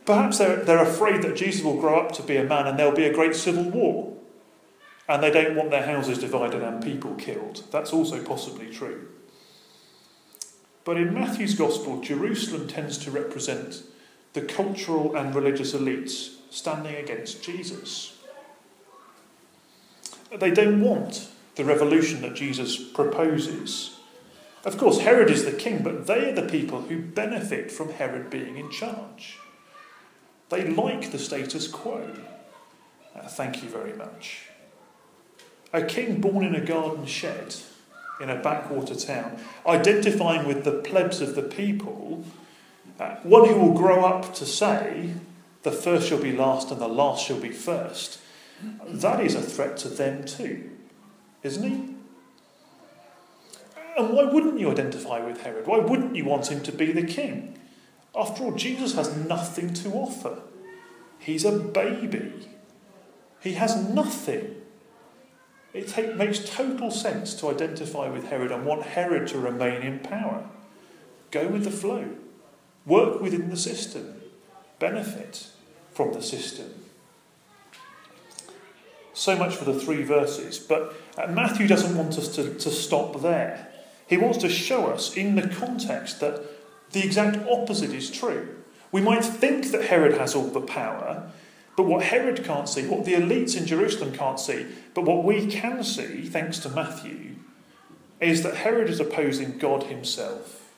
Perhaps 0.05 0.37
they're, 0.37 0.57
they're 0.57 0.83
afraid 0.83 1.23
that 1.23 1.35
Jesus 1.35 1.63
will 1.63 1.79
grow 1.79 1.99
up 1.99 2.11
to 2.13 2.23
be 2.23 2.37
a 2.37 2.43
man 2.43 2.67
and 2.67 2.77
there'll 2.77 2.95
be 2.95 3.05
a 3.05 3.13
great 3.13 3.35
civil 3.35 3.63
war. 3.63 4.13
And 5.07 5.21
they 5.21 5.31
don't 5.31 5.55
want 5.55 5.71
their 5.71 5.85
houses 5.85 6.19
divided 6.19 6.63
and 6.63 6.83
people 6.83 7.15
killed. 7.15 7.63
That's 7.71 7.91
also 7.91 8.23
possibly 8.23 8.71
true. 8.71 9.07
But 10.83 10.97
in 10.97 11.13
Matthew's 11.13 11.55
Gospel, 11.55 12.01
Jerusalem 12.01 12.67
tends 12.67 12.97
to 12.99 13.11
represent 13.11 13.81
the 14.33 14.41
cultural 14.41 15.15
and 15.15 15.33
religious 15.33 15.73
elites 15.73 16.35
standing 16.51 16.95
against 16.95 17.43
Jesus. 17.43 18.14
They 20.37 20.51
don't 20.51 20.81
want 20.81 21.29
the 21.55 21.65
revolution 21.65 22.21
that 22.21 22.35
Jesus 22.35 22.77
proposes. 22.77 23.97
Of 24.63 24.77
course, 24.77 24.99
Herod 24.99 25.29
is 25.29 25.45
the 25.45 25.51
king, 25.51 25.83
but 25.83 26.07
they 26.07 26.29
are 26.29 26.33
the 26.33 26.49
people 26.49 26.81
who 26.81 26.99
benefit 26.99 27.71
from 27.71 27.93
Herod 27.93 28.29
being 28.29 28.57
in 28.57 28.71
charge. 28.71 29.37
They 30.49 30.67
like 30.67 31.11
the 31.11 31.19
status 31.19 31.67
quo. 31.67 32.09
Uh, 33.15 33.27
thank 33.27 33.63
you 33.63 33.69
very 33.69 33.93
much. 33.93 34.47
A 35.71 35.83
king 35.83 36.19
born 36.19 36.43
in 36.45 36.55
a 36.55 36.65
garden 36.65 37.05
shed 37.05 37.55
in 38.19 38.29
a 38.29 38.41
backwater 38.41 38.95
town, 38.95 39.37
identifying 39.67 40.47
with 40.47 40.63
the 40.63 40.71
plebs 40.71 41.21
of 41.21 41.35
the 41.35 41.41
people, 41.41 42.23
uh, 42.99 43.15
one 43.23 43.47
who 43.49 43.59
will 43.59 43.77
grow 43.77 44.05
up 44.05 44.33
to 44.35 44.45
say, 44.45 45.13
the 45.63 45.71
first 45.71 46.07
shall 46.07 46.21
be 46.21 46.31
last 46.31 46.71
and 46.71 46.79
the 46.79 46.87
last 46.87 47.25
shall 47.25 47.39
be 47.39 47.51
first. 47.51 48.19
That 48.85 49.19
is 49.21 49.35
a 49.35 49.41
threat 49.41 49.77
to 49.77 49.89
them 49.89 50.25
too, 50.25 50.69
isn't 51.43 51.63
he? 51.63 51.95
And 53.97 54.13
why 54.13 54.23
wouldn't 54.23 54.59
you 54.59 54.71
identify 54.71 55.25
with 55.25 55.41
Herod? 55.41 55.67
Why 55.67 55.79
wouldn't 55.79 56.15
you 56.15 56.25
want 56.25 56.47
him 56.47 56.61
to 56.63 56.71
be 56.71 56.91
the 56.91 57.03
king? 57.03 57.57
After 58.15 58.43
all, 58.43 58.51
Jesus 58.53 58.95
has 58.95 59.15
nothing 59.15 59.73
to 59.75 59.89
offer. 59.91 60.39
He's 61.19 61.45
a 61.45 61.51
baby. 61.51 62.49
He 63.41 63.53
has 63.53 63.75
nothing. 63.89 64.55
It 65.73 65.89
take, 65.89 66.15
makes 66.15 66.49
total 66.49 66.91
sense 66.91 67.33
to 67.35 67.49
identify 67.49 68.07
with 68.09 68.29
Herod 68.29 68.51
and 68.51 68.65
want 68.65 68.83
Herod 68.83 69.27
to 69.29 69.39
remain 69.39 69.81
in 69.81 69.99
power. 69.99 70.49
Go 71.31 71.47
with 71.47 71.65
the 71.65 71.71
flow. 71.71 72.15
Work 72.85 73.21
within 73.21 73.49
the 73.49 73.57
system. 73.57 74.21
Benefit 74.79 75.47
from 75.91 76.13
the 76.13 76.21
system. 76.21 76.84
So 79.15 79.37
much 79.37 79.55
for 79.55 79.63
the 79.63 79.73
three 79.73 80.03
verses. 80.03 80.59
But 80.59 80.93
uh, 81.17 81.27
Matthew 81.27 81.67
doesn't 81.67 81.97
want 81.97 82.17
us 82.17 82.27
to, 82.35 82.53
to 82.53 82.69
stop 82.69 83.21
there. 83.21 83.69
He 84.07 84.17
wants 84.17 84.37
to 84.39 84.49
show 84.49 84.87
us 84.87 85.15
in 85.15 85.35
the 85.35 85.47
context 85.47 86.19
that 86.19 86.41
the 86.91 87.03
exact 87.03 87.37
opposite 87.49 87.91
is 87.91 88.11
true. 88.11 88.55
We 88.91 89.01
might 89.01 89.23
think 89.23 89.71
that 89.71 89.85
Herod 89.85 90.17
has 90.17 90.35
all 90.35 90.47
the 90.47 90.61
power, 90.61 91.31
but 91.77 91.83
what 91.83 92.03
Herod 92.03 92.43
can't 92.43 92.69
see, 92.69 92.87
what 92.87 93.05
the 93.05 93.13
elites 93.13 93.57
in 93.57 93.65
Jerusalem 93.65 94.13
can't 94.13 94.39
see, 94.39 94.65
but 94.93 95.05
what 95.05 95.23
we 95.23 95.47
can 95.47 95.83
see, 95.83 96.23
thanks 96.27 96.59
to 96.59 96.69
Matthew, 96.69 97.35
is 98.19 98.43
that 98.43 98.57
Herod 98.57 98.89
is 98.89 98.99
opposing 98.99 99.57
God 99.57 99.83
himself. 99.83 100.73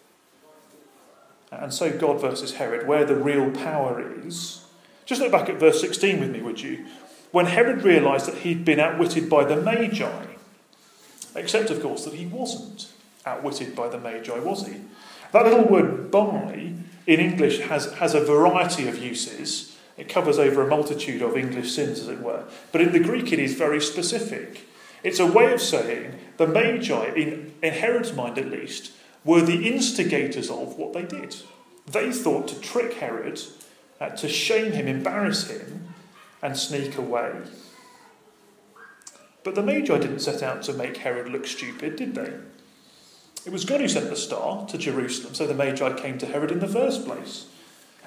And 1.52 1.74
so, 1.74 1.96
God 1.96 2.22
versus 2.22 2.56
Herod, 2.56 2.88
where 2.88 3.06
the 3.06 3.16
real 3.16 3.52
power 3.52 4.04
is. 4.26 4.66
Just 5.06 5.22
look 5.22 5.32
back 5.32 5.50
at 5.50 5.60
verse 5.60 5.80
16 5.82 6.20
with 6.20 6.32
me, 6.32 6.42
would 6.42 6.62
you? 6.62 6.86
When 7.32 7.48
Herod 7.48 7.84
realised 7.84 8.28
that 8.28 8.40
he'd 8.40 8.66
been 8.66 8.80
outwitted 8.80 9.30
by 9.30 9.44
the 9.44 9.56
Magi. 9.56 10.26
Except, 11.36 11.70
of 11.70 11.82
course, 11.82 12.06
that 12.06 12.16
he 12.16 12.26
wasn't 12.26 12.92
outwitted 13.26 13.76
by 13.76 13.90
the 13.90 14.00
Magi, 14.00 14.40
was 14.40 14.66
he? 14.66 14.78
That 15.32 15.46
little 15.46 15.66
word 15.66 16.10
by 16.10 16.74
in 17.06 17.20
English 17.20 17.60
has, 17.62 17.92
has 17.94 18.14
a 18.14 18.24
variety 18.24 18.88
of 18.88 19.02
uses. 19.02 19.78
It 19.98 20.10
covers 20.10 20.40
over 20.40 20.62
a 20.62 20.68
multitude 20.68 21.22
of 21.22 21.38
English 21.38 21.72
sins, 21.72 22.00
as 22.00 22.08
it 22.08 22.22
were. 22.22 22.44
But 22.72 22.82
in 22.82 22.92
the 22.92 23.00
Greek, 23.00 23.32
it 23.32 23.40
is 23.40 23.56
very 23.56 23.82
specific. 23.82 24.68
It's 25.04 25.20
a 25.20 25.26
way 25.26 25.54
of 25.54 25.62
saying 25.62 26.20
the 26.38 26.48
Magi, 26.48 27.14
in, 27.16 27.54
in 27.62 27.74
Herod's 27.74 28.14
mind 28.14 28.38
at 28.38 28.50
least, 28.50 28.92
were 29.24 29.42
the 29.42 29.68
instigators 29.68 30.50
of 30.50 30.78
what 30.78 30.94
they 30.94 31.04
did. 31.04 31.36
They 31.86 32.12
thought 32.12 32.48
to 32.50 32.60
trick 32.60 32.96
Herod, 32.96 33.42
uh, 34.00 34.10
to 34.10 34.28
shame 34.28 34.74
him, 34.74 34.88
embarrass 34.88 35.50
him, 35.50 35.94
and 36.42 36.58
sneak 36.58 36.98
away. 36.98 37.34
But 39.44 39.56
the 39.56 39.64
Magi 39.64 39.98
didn't 39.98 40.20
set 40.20 40.44
out 40.44 40.62
to 40.64 40.74
make 40.74 40.98
Herod 40.98 41.30
look 41.30 41.48
stupid, 41.48 41.96
did 41.96 42.16
they? 42.16 42.34
It 43.46 43.54
was 43.54 43.64
God 43.64 43.80
who 43.80 43.88
sent 43.88 44.10
the 44.10 44.16
star 44.16 44.66
to 44.68 44.78
Jerusalem, 44.78 45.34
so 45.34 45.48
the 45.48 45.54
Magi 45.54 45.94
came 45.94 46.18
to 46.18 46.26
Herod 46.26 46.52
in 46.52 46.60
the 46.60 46.68
first 46.68 47.06
place. 47.06 47.46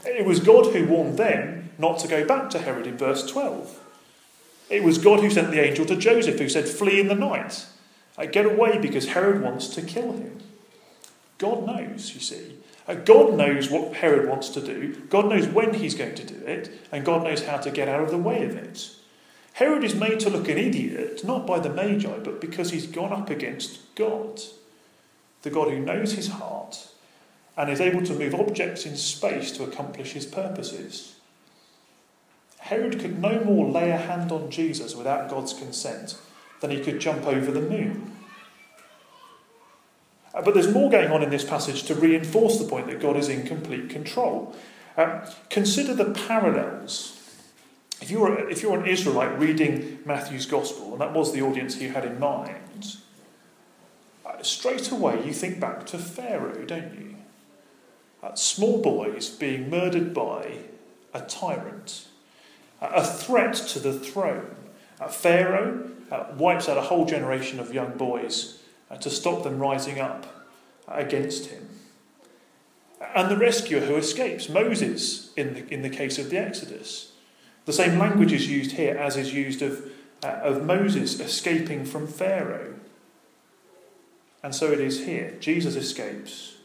It 0.05 0.27
was 0.27 0.41
God 0.41 0.73
who 0.73 0.87
warned 0.87 1.17
them 1.19 1.71
not 1.79 1.99
to 2.01 2.09
go 2.09 2.27
back 2.27 2.51
to 2.51 2.59
Herod 2.59 2.87
in 2.87 2.99
verse 2.99 3.27
12. 3.27 3.79
It 4.69 4.85
was 4.85 4.99
God 4.99 5.21
who 5.21 5.31
sent 5.31 5.51
the 5.51 5.65
angel 5.65 5.87
to 5.87 5.97
Joseph, 5.97 6.39
who 6.39 6.49
said, 6.49 6.69
Flee 6.69 7.01
in 7.01 7.09
the 7.09 7.15
night. 7.15 7.67
Get 8.33 8.45
away 8.45 8.77
because 8.77 9.09
Herod 9.09 9.41
wants 9.43 9.69
to 9.69 9.83
kill 9.83 10.13
him. 10.13 10.41
God 11.39 11.67
knows, 11.67 12.13
you 12.15 12.21
see, 12.21 12.59
God 13.05 13.35
knows 13.35 13.71
what 13.71 13.95
Herod 13.95 14.29
wants 14.29 14.49
to 14.51 14.61
do, 14.61 14.95
God 15.09 15.29
knows 15.29 15.47
when 15.47 15.75
he's 15.75 15.95
going 15.95 16.15
to 16.17 16.25
do 16.25 16.45
it, 16.47 16.71
and 16.91 17.05
God 17.05 17.25
knows 17.25 17.45
how 17.45 17.59
to 17.59 17.71
get 17.71 17.89
out 17.89 18.03
of 18.03 18.11
the 18.11 18.19
way 18.19 18.45
of 18.45 18.57
it. 18.57 18.91
Herod 19.55 19.85
is 19.85 19.95
made 19.95 20.21
to 20.21 20.31
look 20.31 20.49
an 20.49 20.59
idiot, 20.59 21.23
not 21.25 21.47
by 21.47 21.59
the 21.59 21.69
Magi, 21.69 22.19
but 22.19 22.41
because 22.41 22.71
he's 22.71 22.87
gone 22.87 23.13
up 23.13 23.31
against 23.31 23.95
God, 23.95 24.41
the 25.43 25.51
God 25.51 25.69
who 25.69 25.81
knows 25.81 26.13
his 26.13 26.29
heart 26.29 26.89
and 27.57 27.69
is 27.69 27.81
able 27.81 28.03
to 28.03 28.15
move 28.15 28.35
objects 28.35 28.87
in 28.87 28.97
space 28.97 29.53
to 29.53 29.65
accomplish 29.65 30.13
his 30.13 30.25
purposes. 30.25 31.17
Herod 32.59 33.01
could 33.01 33.21
no 33.21 33.45
more 33.45 33.69
lay 33.69 33.91
a 33.91 33.97
hand 33.97 34.33
on 34.33 34.51
Jesus 34.51 34.95
without 34.95 35.29
God's 35.29 35.53
consent 35.53 36.17
than 36.61 36.71
he 36.71 36.81
could 36.81 37.01
jump 37.01 37.27
over 37.27 37.51
the 37.51 37.61
moon. 37.61 38.17
Uh, 40.35 40.43
but 40.43 40.55
there's 40.55 40.73
more 40.73 40.91
going 40.91 41.11
on 41.11 41.23
in 41.23 41.31
this 41.31 41.45
passage 41.45 41.83
to 41.85 41.95
reinforce 41.95 42.59
the 42.59 42.69
point 42.69 42.87
that 42.87 43.01
God 43.01 43.17
is 43.17 43.29
in 43.29 43.47
complete 43.47 43.91
control. 43.91 44.55
Um, 44.97 45.23
consider 45.49 45.95
the 45.95 46.13
parallels. 46.13 47.17
If 48.01 48.11
you're, 48.11 48.49
if 48.49 48.63
you're 48.63 48.79
an 48.79 48.87
Israelite 48.87 49.39
reading 49.39 49.99
Matthew's 50.05 50.47
Gospel, 50.47 50.93
and 50.93 51.01
that 51.01 51.13
was 51.13 51.33
the 51.33 51.43
audience 51.43 51.77
he 51.77 51.89
had 51.89 52.05
in 52.05 52.19
mind, 52.19 52.97
uh, 54.25 54.43
straight 54.43 54.91
away 54.91 55.25
you 55.25 55.33
think 55.33 55.61
back 55.61 55.85
to 55.87 55.99
Pharaoh, 55.99 56.65
don't 56.65 56.95
you? 56.95 57.17
Uh, 58.23 58.35
small 58.35 58.81
boys 58.81 59.29
being 59.29 59.69
murdered 59.69 60.15
by 60.15 60.59
a 61.13 61.21
tyrant, 61.23 62.07
uh, 62.81 62.91
a 62.95 63.05
threat 63.05 63.55
to 63.55 63.79
the 63.79 63.93
throne. 63.93 64.55
Uh, 65.01 65.09
Pharaoh 65.09 65.91
uh, 66.11 66.27
wipes 66.37 66.69
out 66.69 66.79
a 66.79 66.83
whole 66.83 67.07
generation 67.07 67.59
of 67.59 67.75
young 67.75 67.97
boys 67.97 68.60
to 68.99 69.11
stop 69.11 69.43
them 69.45 69.59
rising 69.59 70.01
up 70.01 70.27
against 70.89 71.47
him 71.47 71.69
and 73.15 73.31
the 73.31 73.37
rescuer 73.37 73.81
who 73.81 73.97
escapes, 73.97 74.49
Moses, 74.49 75.33
in 75.35 75.55
the, 75.55 75.75
in 75.75 75.83
the 75.83 75.91
case 75.91 76.19
of 76.19 76.31
the 76.31 76.39
Exodus. 76.39 77.13
The 77.65 77.73
same 77.73 77.99
language 77.99 78.33
is 78.33 78.49
used 78.49 78.73
here 78.73 78.97
as 78.97 79.17
is 79.17 79.33
used 79.33 79.63
of, 79.63 79.91
uh, 80.23 80.29
of 80.29 80.65
Moses 80.65 81.19
escaping 81.19 81.85
from 81.85 82.07
Pharaoh. 82.07 82.75
And 84.43 84.55
so 84.55 84.73
it 84.73 84.81
is 84.81 85.05
here. 85.05 85.37
Jesus 85.41 85.77
escapes. 85.77 86.57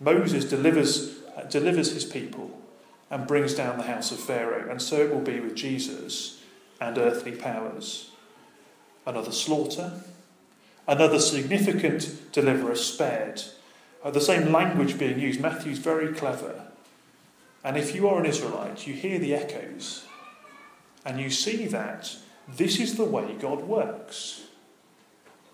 Moses 0.00 0.44
delivers, 0.44 1.18
uh, 1.36 1.42
delivers 1.42 1.92
his 1.92 2.04
people 2.04 2.58
and 3.10 3.26
brings 3.26 3.54
down 3.54 3.78
the 3.78 3.84
house 3.84 4.10
of 4.10 4.18
Pharaoh. 4.18 4.70
And 4.70 4.80
so 4.80 4.96
it 4.96 5.12
will 5.12 5.20
be 5.20 5.40
with 5.40 5.54
Jesus 5.54 6.40
and 6.80 6.98
earthly 6.98 7.32
powers. 7.32 8.10
Another 9.06 9.32
slaughter, 9.32 10.00
another 10.86 11.18
significant 11.18 12.32
deliverer 12.32 12.76
spared 12.76 13.42
uh, 14.02 14.10
the 14.10 14.20
same 14.20 14.52
language 14.52 14.98
being 14.98 15.18
used. 15.18 15.40
Matthew's 15.40 15.78
very 15.78 16.12
clever. 16.12 16.62
And 17.64 17.76
if 17.76 17.94
you 17.94 18.08
are 18.08 18.18
an 18.18 18.26
Israelite, 18.26 18.86
you 18.86 18.94
hear 18.94 19.18
the 19.18 19.34
echoes 19.34 20.04
and 21.04 21.20
you 21.20 21.30
see 21.30 21.66
that 21.66 22.16
this 22.48 22.80
is 22.80 22.96
the 22.96 23.04
way 23.04 23.34
God 23.38 23.62
works. 23.62 24.42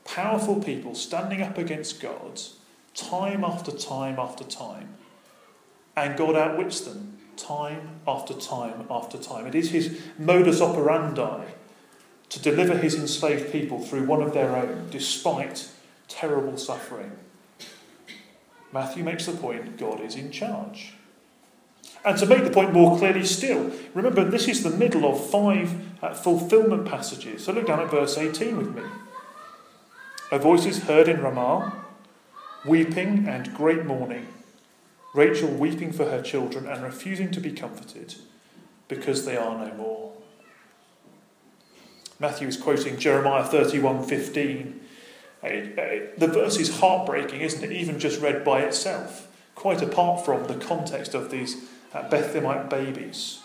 Powerful 0.05 0.63
people 0.63 0.95
standing 0.95 1.43
up 1.43 1.59
against 1.59 2.01
God 2.01 2.41
time 2.95 3.45
after 3.45 3.71
time 3.71 4.19
after 4.19 4.45
time. 4.45 4.95
And 5.97 6.17
God 6.17 6.37
outwits 6.37 6.81
them 6.81 7.19
time 7.37 8.01
after 8.07 8.35
time 8.35 8.87
after 8.91 9.19
time. 9.19 9.47
It 9.47 9.55
is 9.55 9.71
his 9.71 10.01
modus 10.19 10.61
operandi 10.61 11.45
to 12.31 12.41
deliver 12.41 12.77
his 12.77 12.95
enslaved 12.95 13.51
people 13.53 13.81
through 13.81 14.05
one 14.05 14.23
of 14.23 14.35
their 14.35 14.55
own, 14.57 14.89
despite 14.91 15.69
terrible 16.09 16.57
suffering. 16.57 17.13
Matthew 18.73 19.03
makes 19.03 19.27
the 19.27 19.33
point 19.33 19.79
God 19.79 20.01
is 20.01 20.15
in 20.15 20.31
charge. 20.31 20.95
And 22.05 22.19
to 22.19 22.27
make 22.27 22.45
the 22.45 22.51
point 22.51 22.73
more 22.73 22.99
clearly 22.99 23.25
still, 23.25 23.73
remember 23.95 24.25
this 24.25 24.47
is 24.47 24.63
the 24.63 24.71
middle 24.71 25.05
of 25.05 25.31
five 25.31 25.75
uh, 26.03 26.15
fulfillment 26.15 26.87
passages. 26.87 27.45
So 27.45 27.53
look 27.53 27.67
down 27.67 27.81
at 27.81 27.91
verse 27.91 28.17
18 28.17 28.57
with 28.57 28.75
me. 28.75 28.83
A 30.31 30.39
voice 30.39 30.67
is 30.67 30.85
heard 30.85 31.09
in 31.09 31.23
Ramah, 31.23 31.73
weeping 32.65 33.27
and 33.27 33.55
great 33.55 33.85
mourning. 33.85 34.29
Rachel 35.15 35.49
weeping 35.49 35.93
for 35.93 36.05
her 36.05 36.23
children 36.23 36.67
and 36.67 36.83
refusing 36.83 37.31
to 37.31 37.41
be 37.41 37.53
comforted 37.53 38.15
because 38.89 39.25
they 39.25 39.37
are 39.37 39.67
no 39.67 39.75
more. 39.75 40.13
Matthew 42.21 42.49
is 42.49 42.57
quoting 42.57 42.99
Jeremiah 42.99 43.45
31:15 43.45 44.81
the 45.43 46.31
verse 46.33 46.59
is 46.59 46.81
heartbreaking, 46.81 47.41
isn't 47.41 47.63
it? 47.63 47.73
Even 47.73 47.99
just 47.99 48.21
read 48.21 48.45
by 48.45 48.63
itself, 48.63 49.29
quite 49.55 49.83
apart 49.83 50.25
from 50.25 50.47
the 50.47 50.55
context 50.55 51.15
of 51.15 51.31
these 51.31 51.69
uh, 51.95 52.09
Bethlehemite 52.09 52.69
babies. 52.69 53.41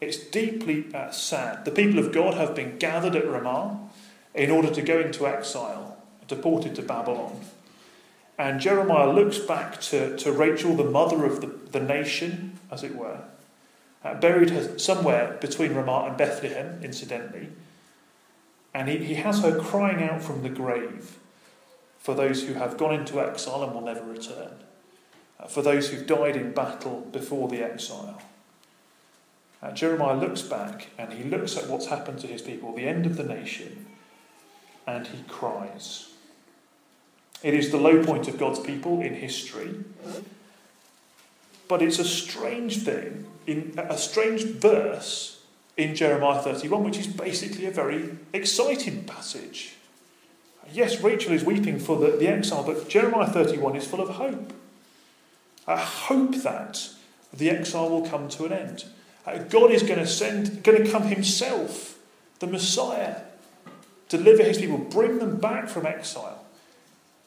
It's 0.00 0.18
deeply 0.18 0.86
uh, 0.92 1.10
sad. 1.10 1.64
The 1.64 1.70
people 1.70 1.98
of 1.98 2.12
God 2.12 2.34
have 2.34 2.54
been 2.54 2.78
gathered 2.78 3.16
at 3.16 3.28
Ramah 3.28 3.88
in 4.34 4.50
order 4.50 4.70
to 4.70 4.82
go 4.82 5.00
into 5.00 5.26
exile, 5.26 5.96
deported 6.26 6.74
to 6.74 6.82
Babylon. 6.82 7.40
And 8.36 8.60
Jeremiah 8.60 9.12
looks 9.12 9.38
back 9.38 9.80
to, 9.82 10.16
to 10.16 10.32
Rachel, 10.32 10.74
the 10.74 10.84
mother 10.84 11.24
of 11.24 11.40
the, 11.40 11.46
the 11.46 11.78
nation, 11.78 12.58
as 12.70 12.82
it 12.82 12.96
were, 12.96 13.20
uh, 14.04 14.14
buried 14.14 14.80
somewhere 14.80 15.38
between 15.40 15.74
Ramah 15.74 16.06
and 16.08 16.16
Bethlehem, 16.16 16.80
incidentally, 16.82 17.48
and 18.74 18.88
he, 18.88 18.98
he 18.98 19.14
has 19.14 19.42
her 19.42 19.58
crying 19.58 20.02
out 20.02 20.22
from 20.22 20.42
the 20.42 20.48
grave 20.48 21.18
for 21.98 22.14
those 22.14 22.46
who 22.46 22.54
have 22.54 22.76
gone 22.76 22.94
into 22.94 23.20
exile 23.20 23.62
and 23.62 23.72
will 23.72 23.80
never 23.80 24.04
return, 24.04 24.52
uh, 25.40 25.46
for 25.46 25.62
those 25.62 25.88
who've 25.88 26.06
died 26.06 26.36
in 26.36 26.52
battle 26.52 27.00
before 27.12 27.48
the 27.48 27.62
exile. 27.62 28.20
Uh, 29.62 29.72
Jeremiah 29.72 30.16
looks 30.16 30.42
back 30.42 30.90
and 30.98 31.14
he 31.14 31.24
looks 31.24 31.56
at 31.56 31.68
what's 31.68 31.86
happened 31.86 32.18
to 32.18 32.26
his 32.26 32.42
people, 32.42 32.74
the 32.74 32.86
end 32.86 33.06
of 33.06 33.16
the 33.16 33.24
nation, 33.24 33.86
and 34.86 35.06
he 35.06 35.22
cries. 35.28 36.10
It 37.42 37.54
is 37.54 37.70
the 37.70 37.78
low 37.78 38.04
point 38.04 38.28
of 38.28 38.36
God's 38.36 38.60
people 38.60 39.00
in 39.00 39.14
history. 39.14 39.74
But 41.68 41.82
it's 41.82 41.98
a 41.98 42.04
strange 42.04 42.82
thing, 42.82 43.26
in 43.46 43.74
a 43.78 43.96
strange 43.96 44.44
verse 44.44 45.42
in 45.76 45.94
Jeremiah 45.94 46.40
31, 46.40 46.84
which 46.84 46.98
is 46.98 47.06
basically 47.06 47.66
a 47.66 47.70
very 47.70 48.10
exciting 48.32 49.04
passage. 49.04 49.74
Yes, 50.72 51.00
Rachel 51.02 51.32
is 51.32 51.44
weeping 51.44 51.78
for 51.78 51.98
the, 51.98 52.16
the 52.16 52.28
exile, 52.28 52.62
but 52.64 52.88
Jeremiah 52.88 53.28
31 53.28 53.76
is 53.76 53.86
full 53.86 54.00
of 54.00 54.10
hope. 54.10 54.52
A 55.66 55.76
hope 55.76 56.36
that 56.36 56.90
the 57.32 57.50
exile 57.50 57.88
will 57.90 58.06
come 58.06 58.28
to 58.30 58.44
an 58.44 58.52
end. 58.52 58.84
Uh, 59.26 59.38
God 59.38 59.70
is 59.70 59.82
going 59.82 59.98
to 59.98 60.06
send, 60.06 60.62
going 60.62 60.84
to 60.84 60.90
come 60.90 61.04
Himself, 61.04 61.98
the 62.38 62.46
Messiah, 62.46 63.22
deliver 64.08 64.42
His 64.42 64.58
people, 64.58 64.78
bring 64.78 65.18
them 65.18 65.38
back 65.38 65.68
from 65.68 65.86
exile, 65.86 66.44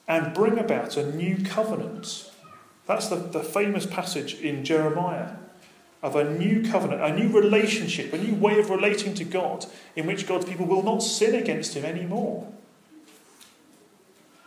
and 0.08 0.34
bring 0.34 0.58
about 0.58 0.96
a 0.96 1.12
new 1.16 1.44
covenant. 1.44 2.27
That's 2.88 3.10
the, 3.10 3.18
the 3.18 3.44
famous 3.44 3.86
passage 3.86 4.40
in 4.40 4.64
Jeremiah 4.64 5.32
of 6.02 6.16
a 6.16 6.24
new 6.38 6.64
covenant, 6.70 7.02
a 7.02 7.14
new 7.14 7.30
relationship, 7.30 8.14
a 8.14 8.18
new 8.18 8.36
way 8.36 8.60
of 8.60 8.70
relating 8.70 9.14
to 9.16 9.24
God, 9.24 9.66
in 9.96 10.06
which 10.06 10.28
God's 10.28 10.46
people 10.46 10.66
will 10.66 10.84
not 10.84 11.04
sin 11.04 11.36
against 11.36 11.74
Him 11.74 11.86
anymore. 11.86 12.48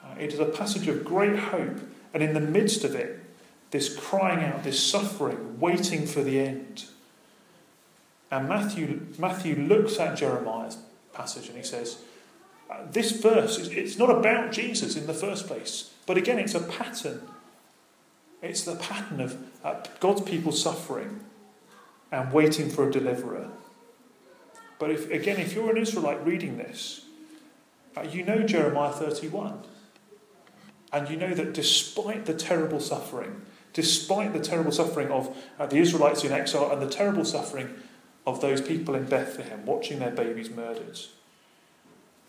Uh, 0.03 0.14
it 0.18 0.33
is 0.33 0.38
a 0.38 0.46
passage 0.46 0.88
of 0.88 1.05
great 1.05 1.38
hope, 1.38 1.81
and 2.14 2.22
in 2.22 2.35
the 2.35 2.40
midst 2.40 2.85
of 2.85 2.94
it, 2.94 3.20
this 3.72 3.94
crying 3.94 4.44
out, 4.44 4.64
this 4.64 4.81
suffering, 4.83 5.61
waiting 5.61 6.07
for 6.07 6.22
the 6.22 6.40
end. 6.40 6.87
And 8.31 8.48
Matthew, 8.48 9.07
Matthew 9.18 9.57
looks 9.57 9.98
at 9.98 10.16
Jeremiah's 10.16 10.79
passage 11.12 11.48
and 11.48 11.57
he 11.57 11.62
says, 11.62 11.98
uh, 12.70 12.79
This 12.90 13.11
verse, 13.11 13.59
it's 13.59 13.98
not 13.98 14.11
about 14.11 14.53
Jesus 14.53 14.96
in 14.96 15.07
the 15.07 15.14
first 15.14 15.46
place, 15.46 15.90
but 16.07 16.16
again, 16.16 16.38
it's 16.38 16.55
a 16.55 16.61
pattern. 16.61 17.22
It's 18.42 18.64
the 18.64 18.76
pattern 18.76 19.20
of 19.20 19.37
uh, 19.62 19.83
God's 20.00 20.22
people 20.22 20.53
suffering 20.53 21.20
and 22.11 22.33
waiting 22.33 22.70
for 22.70 22.88
a 22.88 22.92
deliverer. 22.92 23.50
But 24.79 24.90
if, 24.90 25.11
again, 25.11 25.38
if 25.38 25.55
you're 25.55 25.70
an 25.70 25.76
Israelite 25.76 26.24
reading 26.24 26.57
this, 26.57 27.05
uh, 27.96 28.03
you 28.03 28.24
know 28.24 28.42
Jeremiah 28.42 28.92
31. 28.92 29.62
And 30.92 31.09
you 31.09 31.16
know 31.16 31.35
that 31.35 31.53
despite 31.53 32.26
the 32.26 32.35
terrible 32.35 32.81
suffering, 32.81 33.42
despite 33.72 34.33
the 34.33 34.40
terrible 34.40 34.72
suffering 34.72 35.11
of 35.11 35.37
uh, 35.59 35.66
the 35.66 35.76
Israelites 35.76 36.24
in 36.24 36.33
exile 36.33 36.70
and 36.72 36.83
the 36.83 36.88
terrible 36.88 37.24
suffering 37.24 37.74
of 38.26 38.40
those 38.40 38.61
people 38.61 38.94
in 38.94 39.05
Bethlehem 39.05 39.64
watching 39.66 39.98
their 39.98 40.11
babies 40.11 40.50
murdered, 40.50 40.98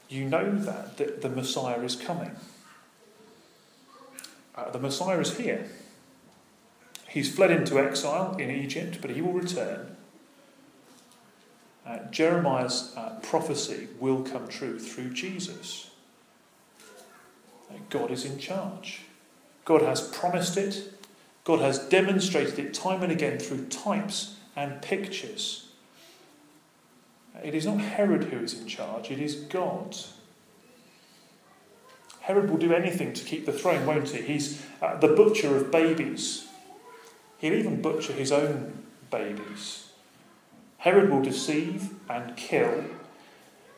you 0.10 0.26
know 0.26 0.54
that, 0.58 0.98
that 0.98 1.22
the 1.22 1.30
Messiah 1.30 1.80
is 1.82 1.96
coming. 1.96 2.36
Uh, 4.54 4.70
the 4.70 4.80
Messiah 4.80 5.20
is 5.20 5.38
here. 5.38 5.70
He's 7.12 7.36
fled 7.36 7.52
into 7.52 7.78
exile 7.78 8.38
in 8.38 8.50
Egypt, 8.50 9.00
but 9.02 9.12
he 9.12 9.22
will 9.22 9.34
return. 9.34 9.98
Uh, 11.86 11.98
Jeremiah's 12.10 12.94
uh, 12.96 13.20
prophecy 13.22 13.90
will 14.00 14.24
come 14.24 14.48
true 14.48 14.80
through 14.80 15.10
Jesus. 15.10 15.90
Uh, 17.70 17.80
God 17.90 18.12
is 18.12 18.24
in 18.24 18.38
charge. 18.40 19.02
God 19.66 19.82
has 19.82 20.08
promised 20.08 20.56
it. 20.56 20.94
God 21.44 21.60
has 21.60 21.80
demonstrated 21.80 22.58
it 22.58 22.74
time 22.74 23.04
and 23.04 23.12
again 23.12 23.40
through 23.40 23.66
types 23.66 24.38
and 24.56 24.82
pictures. 24.82 25.68
It 27.44 27.54
is 27.54 27.66
not 27.66 27.82
Herod 27.82 28.26
who 28.26 28.38
is 28.38 28.58
in 28.58 28.68
charge, 28.68 29.12
it 29.12 29.20
is 29.20 29.36
God. 29.36 29.98
Herod 32.22 32.50
will 32.50 32.58
do 32.58 32.74
anything 32.74 33.12
to 33.12 33.26
keep 33.26 33.46
the 33.46 33.52
throne, 33.52 33.86
won't 33.86 34.12
he? 34.12 34.22
He's 34.22 34.66
uh, 34.82 34.96
the 34.96 35.10
butcher 35.10 35.58
of 35.58 35.72
babies. 35.72 36.48
He'll 37.42 37.56
even 37.56 37.82
butcher 37.82 38.14
his 38.14 38.32
own 38.32 38.84
babies. 39.10 39.90
Herod 40.78 41.10
will 41.10 41.24
deceive 41.24 41.90
and 42.08 42.38
kill, 42.38 42.86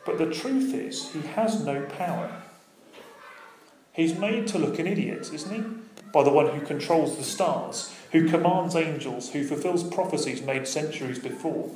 but 0.04 0.18
the 0.18 0.30
truth 0.30 0.74
is, 0.74 1.10
he 1.12 1.20
has 1.20 1.64
no 1.64 1.86
power. 1.86 2.42
He's 3.94 4.18
made 4.18 4.46
to 4.48 4.58
look 4.58 4.78
an 4.78 4.86
idiot, 4.86 5.30
isn't 5.32 5.54
he? 5.54 5.64
By 6.12 6.24
the 6.24 6.30
one 6.30 6.54
who 6.54 6.66
controls 6.66 7.16
the 7.16 7.24
stars, 7.24 7.94
who 8.12 8.28
commands 8.28 8.76
angels, 8.76 9.30
who 9.30 9.44
fulfills 9.44 9.82
prophecies 9.82 10.42
made 10.42 10.68
centuries 10.68 11.18
before, 11.18 11.70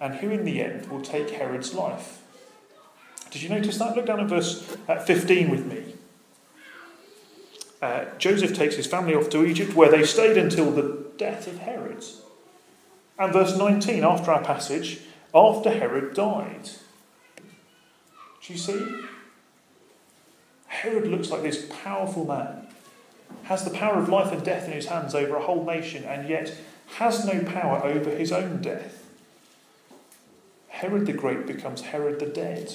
and 0.00 0.16
who 0.16 0.30
in 0.30 0.44
the 0.44 0.60
end 0.60 0.86
will 0.86 1.02
take 1.02 1.30
Herod's 1.30 1.72
life. 1.72 2.20
Did 3.30 3.42
you 3.42 3.48
notice 3.48 3.78
that? 3.78 3.94
Look 3.94 4.06
down 4.06 4.18
at 4.18 4.28
verse 4.28 4.76
uh, 4.88 4.98
15 4.98 5.50
with 5.50 5.66
me. 5.66 5.94
Uh, 7.80 8.06
Joseph 8.18 8.56
takes 8.56 8.74
his 8.74 8.86
family 8.86 9.14
off 9.14 9.30
to 9.30 9.44
Egypt, 9.44 9.74
where 9.74 9.90
they 9.90 10.04
stayed 10.04 10.36
until 10.36 10.70
the 10.70 11.06
death 11.16 11.46
of 11.46 11.58
Herod. 11.58 12.04
And 13.18 13.32
verse 13.32 13.56
19, 13.56 14.04
after 14.04 14.32
our 14.32 14.42
passage, 14.42 15.00
after 15.34 15.70
Herod 15.70 16.14
died. 16.14 16.70
Do 18.42 18.52
you 18.52 18.58
see? 18.58 18.84
Herod 20.66 21.08
looks 21.08 21.30
like 21.30 21.42
this 21.42 21.66
powerful 21.82 22.24
man, 22.24 22.66
has 23.44 23.64
the 23.64 23.70
power 23.70 23.98
of 23.98 24.08
life 24.08 24.32
and 24.32 24.44
death 24.44 24.66
in 24.66 24.72
his 24.72 24.86
hands 24.86 25.14
over 25.14 25.36
a 25.36 25.42
whole 25.42 25.64
nation, 25.64 26.04
and 26.04 26.28
yet 26.28 26.56
has 26.96 27.24
no 27.24 27.42
power 27.44 27.84
over 27.84 28.10
his 28.10 28.32
own 28.32 28.62
death. 28.62 29.04
Herod 30.68 31.06
the 31.06 31.12
Great 31.12 31.46
becomes 31.46 31.82
Herod 31.82 32.20
the 32.20 32.26
Dead. 32.26 32.72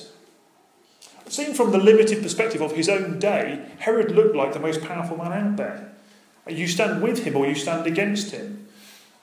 Seen 1.27 1.53
from 1.53 1.71
the 1.71 1.77
limited 1.77 2.21
perspective 2.21 2.61
of 2.61 2.73
his 2.73 2.89
own 2.89 3.19
day, 3.19 3.65
Herod 3.79 4.11
looked 4.11 4.35
like 4.35 4.53
the 4.53 4.59
most 4.59 4.81
powerful 4.81 5.17
man 5.17 5.31
out 5.31 5.57
there. 5.57 5.91
You 6.47 6.67
stand 6.67 7.01
with 7.01 7.23
him 7.23 7.35
or 7.35 7.47
you 7.47 7.55
stand 7.55 7.87
against 7.87 8.31
him. 8.31 8.67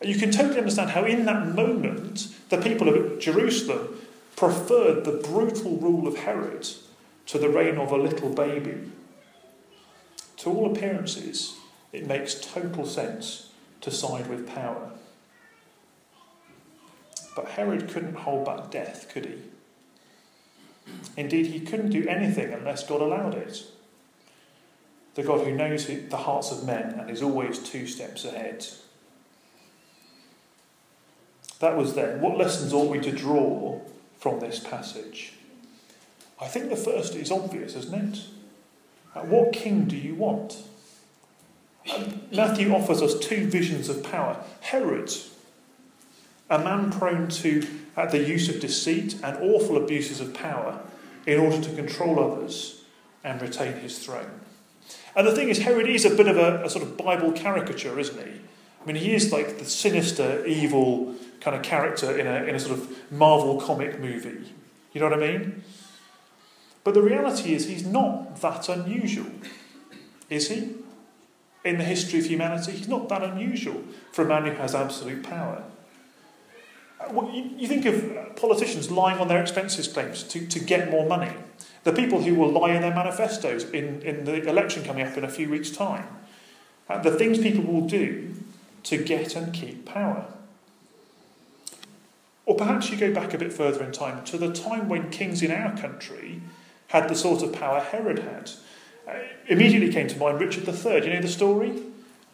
You 0.03 0.17
can 0.17 0.31
totally 0.31 0.59
understand 0.59 0.91
how, 0.91 1.05
in 1.05 1.27
that 1.27 1.49
moment, 1.49 2.35
the 2.49 2.57
people 2.57 2.89
of 2.89 3.19
Jerusalem 3.19 3.99
preferred 4.35 5.05
the 5.05 5.23
brutal 5.29 5.77
rule 5.77 6.09
of 6.09 6.17
Herod 6.17 6.67
to 7.27 7.39
the 7.39 7.51
reign 7.51 7.77
of 7.77 7.93
a 7.93 7.97
little 7.97 8.31
baby. 8.31 8.91
To 10.39 10.51
all 10.51 10.73
appearances, 10.73 11.55
it 11.93 12.07
makes 12.07 12.41
total 12.41 12.87
sense 12.87 13.51
to 13.83 13.91
side 13.91 14.29
with 14.29 14.49
power. 14.49 14.91
But 17.37 17.49
Herod 17.49 17.91
couldn't 17.91 18.17
hold 18.17 18.47
back 18.47 18.71
death, 18.71 19.11
could 19.13 19.27
he? 19.27 19.35
Indeed, 21.17 21.47
he 21.47 21.61
couldn't 21.61 21.91
do 21.91 22.07
anything 22.09 22.53
unless 22.53 22.87
God 22.87 23.01
allowed 23.01 23.35
it. 23.35 23.65
The 25.15 25.23
God 25.23 25.45
who 25.45 25.55
knows 25.55 25.87
the 25.87 26.17
hearts 26.17 26.53
of 26.53 26.65
men 26.65 26.99
and 26.99 27.11
is 27.11 27.23
always 27.23 27.59
two 27.59 27.87
steps 27.87 28.25
ahead. 28.25 28.67
That 31.59 31.77
was 31.77 31.95
then. 31.95 32.21
What 32.21 32.39
lessons 32.39 32.73
ought 32.73 32.91
we 32.91 33.01
to 33.01 33.13
draw 33.13 33.81
from 34.19 34.41
this 34.41 34.61
passage? 34.61 35.35
I 36.41 36.47
think 36.47 36.71
the 36.71 36.77
first 36.77 37.15
is 37.15 37.31
obvious, 37.31 37.75
isn't 37.75 38.15
it? 38.15 38.25
What 39.27 39.53
king 39.53 39.85
do 39.85 39.97
you 39.97 40.15
want? 40.15 40.63
Matthew 42.33 42.73
offers 42.73 43.03
us 43.03 43.19
two 43.19 43.47
visions 43.47 43.89
of 43.89 44.03
power. 44.03 44.43
Herod, 44.61 45.13
a 46.51 46.59
man 46.59 46.91
prone 46.91 47.29
to 47.29 47.67
uh, 47.97 48.07
the 48.07 48.19
use 48.19 48.49
of 48.49 48.61
deceit 48.61 49.15
and 49.23 49.37
awful 49.39 49.77
abuses 49.77 50.21
of 50.21 50.35
power 50.35 50.81
in 51.27 51.39
order 51.39 51.61
to 51.61 51.75
control 51.75 52.19
others 52.19 52.83
and 53.25 53.41
retain 53.41 53.75
his 53.75 53.99
throne. 53.99 54.41
And 55.15 55.27
the 55.27 55.35
thing 55.35 55.49
is, 55.49 55.59
Herod 55.59 55.89
is 55.89 56.05
a 56.05 56.15
bit 56.15 56.29
of 56.29 56.37
a, 56.37 56.65
a 56.65 56.71
sort 56.71 56.85
of 56.85 56.97
Bible 56.97 57.33
caricature, 57.33 57.99
isn't 57.99 58.19
he? 58.19 58.41
I 58.83 58.87
mean, 58.87 58.97
he 58.97 59.15
is 59.15 59.33
like 59.33 59.59
the 59.59 59.65
sinister, 59.65 60.45
evil 60.47 61.15
kind 61.41 61.57
of 61.57 61.63
character 61.63 62.19
in 62.19 62.27
a, 62.27 62.45
in 62.45 62.55
a 62.55 62.61
sort 62.61 62.79
of 62.79 63.13
Marvel 63.13 63.61
comic 63.61 64.01
movie. 64.01 64.53
You 64.93 65.01
know 65.01 65.09
what 65.09 65.23
I 65.23 65.39
mean? 65.39 65.63
But 66.83 66.95
the 66.95 67.03
reality 67.03 67.55
is, 67.55 67.69
he's 67.69 67.87
not 67.87 68.41
that 68.41 68.69
unusual, 68.69 69.31
is 70.31 70.49
he? 70.49 70.75
In 71.63 71.77
the 71.77 71.85
history 71.85 72.19
of 72.19 72.27
humanity, 72.27 72.73
he's 72.73 72.89
not 72.89 73.09
that 73.11 73.23
unusual 73.23 73.85
for 74.13 74.25
a 74.25 74.29
man 74.29 74.47
who 74.47 74.53
has 74.53 74.75
absolute 74.75 75.23
power. 75.23 75.63
You 77.09 77.67
think 77.67 77.87
of 77.87 78.37
politicians 78.37 78.91
lying 78.91 79.19
on 79.19 79.29
their 79.29 79.41
expenses 79.41 79.89
claims 79.89 80.23
to, 80.25 80.47
to 80.47 80.61
get 80.61 80.91
more 80.91 81.07
money. 81.07 81.33
The 81.85 81.93
people 81.93 82.23
who 82.23 82.35
will 82.35 82.51
lie 82.51 82.73
in 82.73 82.83
their 82.83 82.95
manifestos 82.95 83.65
in, 83.71 84.03
in 84.03 84.25
the 84.25 84.47
election 84.49 84.85
coming 84.85 85.07
up 85.07 85.17
in 85.17 85.25
a 85.25 85.29
few 85.29 85.49
weeks' 85.49 85.71
time. 85.71 86.07
Uh, 86.89 86.99
the 86.99 87.13
things 87.13 87.39
people 87.39 87.65
will 87.65 87.87
do 87.87 88.35
to 88.83 89.03
get 89.03 89.35
and 89.35 89.53
keep 89.55 89.87
power. 89.87 90.27
Or 92.45 92.57
perhaps 92.57 92.91
you 92.91 92.97
go 92.97 93.15
back 93.15 93.33
a 93.33 93.39
bit 93.39 93.53
further 93.53 93.83
in 93.85 93.93
time 93.93 94.25
to 94.25 94.37
the 94.37 94.53
time 94.53 94.89
when 94.89 95.11
kings 95.11 95.43
in 95.43 95.51
our 95.51 95.77
country 95.77 96.43
had 96.89 97.09
the 97.09 97.15
sort 97.15 97.43
of 97.43 97.53
power 97.53 97.81
Herod 97.81 98.19
had. 98.19 98.51
Uh, 99.07 99.21
immediately 99.47 99.93
came 99.93 100.09
to 100.09 100.19
mind 100.19 100.41
Richard 100.41 100.69
III. 100.69 101.05
You 101.05 101.15
know 101.15 101.21
the 101.21 101.29
story? 101.29 101.81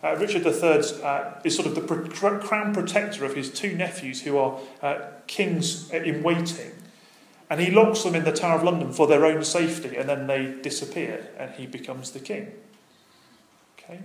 Uh, 0.04 0.14
Richard 0.16 0.46
III 0.46 1.02
uh, 1.02 1.32
is 1.42 1.56
sort 1.56 1.66
of 1.66 1.74
the 1.74 2.40
crown 2.40 2.74
protector 2.74 3.24
of 3.24 3.34
his 3.34 3.50
two 3.50 3.74
nephews 3.74 4.22
who 4.22 4.36
are 4.36 4.58
uh, 4.82 4.98
kings 5.26 5.90
in 5.90 6.22
waiting. 6.22 6.72
And 7.48 7.60
he 7.60 7.70
locks 7.70 8.02
them 8.02 8.14
in 8.14 8.24
the 8.24 8.32
Tower 8.32 8.56
of 8.56 8.64
London 8.64 8.92
for 8.92 9.06
their 9.06 9.24
own 9.24 9.42
safety, 9.44 9.96
and 9.96 10.08
then 10.08 10.26
they 10.26 10.56
disappear, 10.62 11.28
and 11.38 11.52
he 11.52 11.66
becomes 11.66 12.10
the 12.10 12.18
king. 12.18 12.52
Okay? 13.78 14.00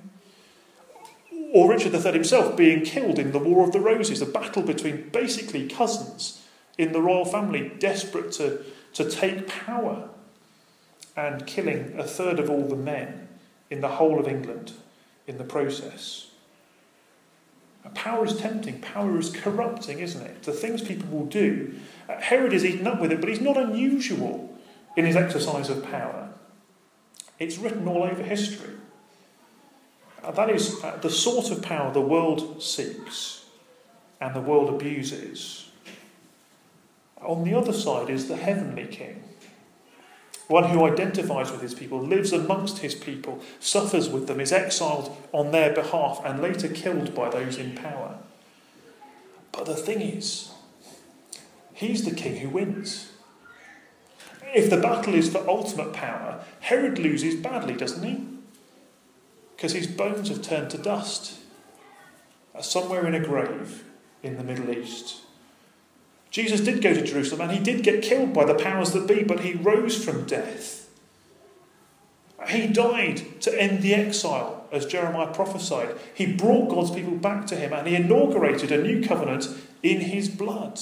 Or 1.52 1.70
Richard 1.70 1.94
III 1.94 2.14
himself 2.14 2.56
being 2.56 2.86
killed 2.86 3.20
in 3.20 3.32
the 3.32 3.40
War 3.40 3.66
of 3.66 3.74
the 3.74 3.80
Roses, 3.80 4.22
a 4.22 4.26
battle 4.26 4.62
between 4.62 5.10
basically 5.10 5.68
cousins 5.68 6.46
in 6.78 6.94
the 6.94 7.02
royal 7.02 7.26
family, 7.26 7.72
desperate 7.80 8.32
to, 8.34 8.64
to 8.94 9.10
take 9.10 9.48
power, 9.48 10.08
and 11.18 11.46
killing 11.46 11.96
a 11.98 12.04
third 12.04 12.40
of 12.40 12.50
all 12.50 12.68
the 12.68 12.76
men 12.76 13.28
in 13.70 13.82
the 13.82 13.88
whole 13.90 14.20
of 14.20 14.28
England 14.28 14.74
in 15.28 15.38
the 15.38 15.44
process. 15.44 16.28
Power 17.94 18.26
is 18.26 18.38
tempting, 18.38 18.80
power 18.80 19.18
is 19.18 19.32
corrupting, 19.32 20.00
isn't 20.00 20.22
it? 20.22 20.44
The 20.44 20.54
things 20.54 20.82
people 20.82 21.10
will 21.10 21.26
do. 21.26 21.74
Uh, 22.08 22.20
Herod 22.22 22.54
is 22.54 22.64
eaten 22.64 22.88
up 22.88 23.02
with 23.02 23.12
it, 23.12 23.20
but 23.20 23.30
he's 23.30 23.42
not 23.42 23.58
unusual 23.58 24.56
in 24.96 25.06
his 25.06 25.16
exercise 25.16 25.70
of 25.70 25.84
power. 25.84 26.30
It's 27.40 27.58
written 27.58 27.88
all 27.88 28.04
over 28.04 28.22
history. 28.22 28.76
Uh, 30.24 30.32
that 30.32 30.50
is 30.50 30.82
uh, 30.84 30.98
the 31.02 31.10
sort 31.10 31.50
of 31.50 31.64
power 31.64 31.92
the 31.92 32.02
world 32.02 32.62
seeks 32.62 33.46
and 34.20 34.36
the 34.36 34.42
world 34.42 34.70
abuses. 34.70 35.70
On 37.20 37.44
the 37.44 37.56
other 37.56 37.74
side 37.74 38.10
is 38.10 38.28
the 38.28 38.38
heavenly 38.38 38.86
king 38.86 39.24
one 40.52 40.66
who 40.66 40.86
identifies 40.86 41.52
with 41.52 41.62
his 41.62 41.74
people, 41.74 42.00
lives 42.00 42.34
amongst 42.34 42.80
his 42.80 42.94
people, 42.94 43.42
suffers 43.60 44.10
with 44.10 44.28
them, 44.28 44.40
is 44.40 44.52
exiled 44.52 45.16
on 45.32 45.52
their 45.52 45.74
behalf, 45.74 46.22
and 46.26 46.42
later 46.42 46.68
killed 46.68 47.16
by 47.16 47.30
those 47.30 47.58
in 47.58 47.74
power. 47.74 48.18
But 49.52 49.66
the 49.66 49.76
thing 49.76 50.02
is, 50.02 50.52
he's 51.74 52.04
the 52.04 52.16
king 52.16 52.38
who 52.38 52.50
wins. 52.50 53.12
If 54.54 54.70
the 54.70 54.78
battle 54.78 55.16
is 55.16 55.30
for 55.30 55.50
ultimate 55.50 55.94
power, 55.94 56.44
Herod 56.60 57.00
loses 57.00 57.36
badly, 57.36 57.74
doesn't 57.74 58.04
he? 58.04 58.28
Because 59.56 59.72
his 59.72 59.88
bones 59.88 60.28
have 60.28 60.42
turned 60.42 60.70
to 60.72 60.78
dust, 60.78 61.40
somewhere 62.60 63.08
in 63.08 63.16
a 63.16 63.20
grave 63.20 63.86
in 64.22 64.38
the 64.38 64.44
Middle 64.44 64.70
East. 64.70 65.22
Jesus 66.32 66.62
did 66.62 66.82
go 66.82 66.94
to 66.94 67.04
Jerusalem 67.04 67.42
and 67.42 67.52
he 67.52 67.64
did 67.64 67.84
get 67.84 68.02
killed 68.02 68.34
by 68.34 68.46
the 68.46 68.56
powers 68.56 68.94
that 68.94 69.06
be, 69.06 69.22
but 69.22 69.42
he 69.42 69.54
rose 69.54 70.04
from 70.04 70.26
death. 70.26 70.90
He 72.48 72.68
died 72.68 73.42
to 73.42 73.62
end 73.62 73.84
the 73.84 73.94
exile, 73.94 74.66
as 74.72 74.86
Jeremiah 74.86 75.32
prophesied. 75.32 75.96
He 76.16 76.26
brought 76.26 76.70
God's 76.70 76.92
people 76.92 77.16
back 77.16 77.46
to 77.48 77.56
him 77.56 77.74
and 77.74 77.86
he 77.86 77.96
inaugurated 77.96 78.72
a 78.72 78.82
new 78.82 79.04
covenant 79.04 79.48
in 79.84 80.00
his 80.00 80.30
blood. 80.30 80.80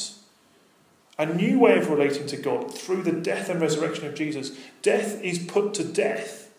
A 1.17 1.25
new 1.25 1.59
way 1.59 1.77
of 1.77 1.89
relating 1.89 2.27
to 2.27 2.37
God 2.37 2.73
through 2.73 3.03
the 3.03 3.11
death 3.11 3.49
and 3.49 3.59
resurrection 3.59 4.05
of 4.05 4.15
Jesus. 4.15 4.57
Death 4.81 5.21
is 5.21 5.39
put 5.39 5.73
to 5.73 5.83
death 5.83 6.49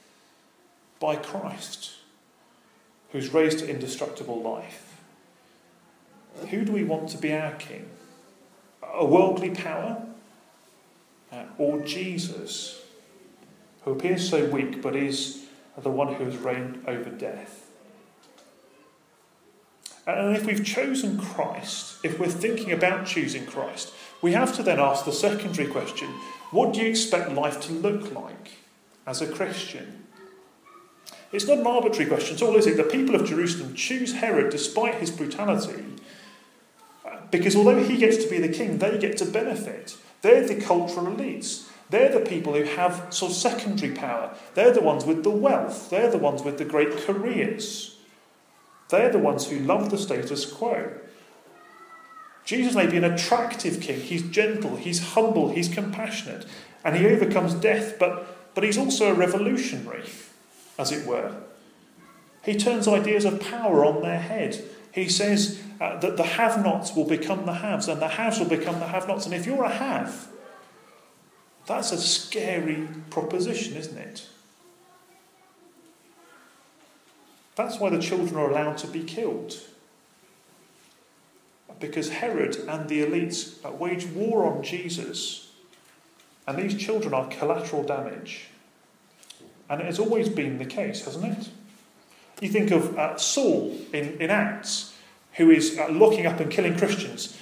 by 0.99 1.17
Christ, 1.17 1.93
who's 3.13 3.33
raised 3.33 3.61
to 3.61 3.71
indestructible 3.71 4.43
life. 4.43 5.01
Who 6.51 6.65
do 6.65 6.73
we 6.73 6.85
want 6.85 7.09
to 7.11 7.19
be 7.19 7.33
our 7.33 7.53
king? 7.53 7.89
A 8.83 9.05
worldly 9.05 9.51
power, 9.51 10.03
uh, 11.33 11.45
or 11.59 11.81
Jesus, 11.81 12.83
who 13.83 13.93
appears 13.93 14.29
so 14.29 14.47
weak 14.47 14.83
but 14.83 14.97
is 14.97 15.47
the 15.79 15.91
one 15.91 16.15
who 16.15 16.25
has 16.25 16.37
reigned 16.37 16.85
over 16.87 17.11
death. 17.11 17.71
And 20.07 20.37
if 20.37 20.47
we've 20.47 20.65
chosen 20.65 21.19
Christ, 21.19 21.99
if 22.03 22.19
we're 22.19 22.29
thinking 22.29 22.73
about 22.73 23.07
choosing 23.07 23.47
Christ, 23.47 23.93
we 24.23 24.33
have 24.33 24.55
to 24.57 24.63
then 24.63 24.81
ask 24.81 25.05
the 25.05 25.13
secondary 25.13 25.69
question 25.69 26.09
what 26.51 26.73
do 26.73 26.81
you 26.81 26.89
expect 26.89 27.31
life 27.31 27.61
to 27.63 27.73
look 27.73 28.13
like 28.13 28.59
as 29.07 29.23
a 29.23 29.27
Christian? 29.27 30.05
It's 31.33 31.47
not 31.47 31.59
an 31.59 31.67
arbitrary 31.67 32.11
question 32.11 32.35
at 32.35 32.43
all, 32.43 32.57
is 32.57 32.67
it? 32.67 32.77
The 32.77 32.83
people 32.83 33.15
of 33.15 33.25
Jerusalem 33.25 33.75
choose 33.75 34.15
Herod 34.15 34.51
despite 34.51 34.97
his 34.97 35.13
brutality 35.13 35.85
because 37.31 37.57
although 37.57 37.83
he 37.83 37.97
gets 37.97 38.23
to 38.23 38.31
be 38.31 38.39
the 38.39 38.49
king, 38.49 38.79
they 38.79 38.99
get 38.99 39.17
to 39.19 39.25
benefit. 39.25 39.97
They're 40.23 40.47
the 40.47 40.61
cultural 40.61 41.07
elites. 41.07 41.69
They're 41.91 42.13
the 42.13 42.21
people 42.21 42.55
who 42.55 42.63
have 42.63 43.07
sort 43.11 43.33
of 43.33 43.37
secondary 43.37 43.93
power. 43.93 44.35
They're 44.55 44.73
the 44.73 44.81
ones 44.81 45.05
with 45.05 45.25
the 45.25 45.31
wealth. 45.31 45.91
They're 45.91 46.11
the 46.11 46.19
ones 46.19 46.43
with 46.43 46.59
the 46.59 46.65
great 46.65 46.97
careers. 46.99 47.97
They're 48.91 49.11
the 49.11 49.19
ones 49.19 49.49
who 49.49 49.59
love 49.59 49.91
the 49.91 49.99
status 49.99 50.45
quo. 50.51 50.93
Jesus 52.45 52.75
may 52.75 52.87
be 52.87 52.97
an 52.97 53.05
attractive 53.05 53.81
king. 53.81 54.01
He's 54.01 54.23
gentle, 54.23 54.77
he's 54.77 55.13
humble, 55.15 55.51
he's 55.51 55.69
compassionate, 55.69 56.47
and 56.85 56.97
he 56.97 57.07
overcomes 57.07 57.55
death, 57.55 57.99
but, 57.99 58.55
but 58.55 58.65
he's 58.65 58.79
also 58.79 59.13
a 59.13 59.15
revolutionary, 59.15 60.03
as 60.79 60.91
it 60.91 61.07
were. 61.07 61.37
He 62.43 62.57
turns 62.57 62.89
ideas 62.89 63.25
of 63.25 63.41
power 63.41 63.85
on 63.85 64.03
their 64.03 64.19
head. 64.19 64.65
He 64.93 65.09
says 65.09 65.63
uh, 65.81 65.99
that 65.99 66.17
the 66.17 66.23
have 66.23 66.63
nots 66.63 66.95
will 66.95 67.07
become 67.07 67.47
the 67.47 67.55
haves, 67.55 67.89
and 67.89 68.01
the 68.03 68.09
haves 68.09 68.39
will 68.39 68.47
become 68.47 68.79
the 68.81 68.87
have 68.87 69.09
nots. 69.09 69.25
And 69.25 69.35
if 69.35 69.47
you're 69.47 69.65
a 69.65 69.71
have, 69.71 70.29
that's 71.67 71.91
a 71.93 71.99
scary 71.99 72.87
proposition, 73.09 73.77
isn't 73.77 73.97
it? 73.97 74.29
That's 77.57 77.79
why 77.79 77.91
the 77.91 77.99
children 77.99 78.37
are 78.37 78.51
allowed 78.51 78.79
to 78.79 78.87
be 78.87 79.03
killed. 79.03 79.55
Because 81.79 82.11
Herod 82.11 82.57
and 82.69 82.89
the 82.89 83.05
elites 83.05 83.65
uh, 83.65 83.71
wage 83.71 84.07
war 84.07 84.45
on 84.45 84.63
Jesus, 84.63 85.51
and 86.47 86.59
these 86.59 86.77
children 86.77 87.15
are 87.15 87.29
collateral 87.29 87.83
damage. 87.83 88.49
And 89.71 89.81
it 89.81 89.87
has 89.87 89.99
always 89.99 90.29
been 90.29 90.59
the 90.59 90.67
case, 90.67 91.05
hasn't 91.05 91.39
it? 91.39 91.49
You 92.43 92.49
think 92.49 92.71
of 92.71 92.99
uh, 92.99 93.17
Saul 93.17 93.77
in, 93.93 94.21
in 94.21 94.31
Acts, 94.31 94.90
who 95.35 95.51
is 95.51 95.79
uh, 95.79 95.89
locking 95.91 96.27
up 96.27 96.41
and 96.41 96.51
killing 96.51 96.77
Christians. 96.77 97.37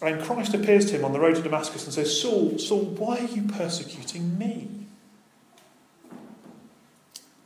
And 0.00 0.22
Christ 0.22 0.52
appears 0.52 0.86
to 0.86 0.96
him 0.96 1.04
on 1.04 1.12
the 1.12 1.20
road 1.20 1.36
to 1.36 1.42
Damascus 1.42 1.84
and 1.84 1.94
says, 1.94 2.20
Saul, 2.20 2.58
Saul, 2.58 2.80
why 2.80 3.18
are 3.18 3.28
you 3.28 3.42
persecuting 3.42 4.36
me? 4.36 4.68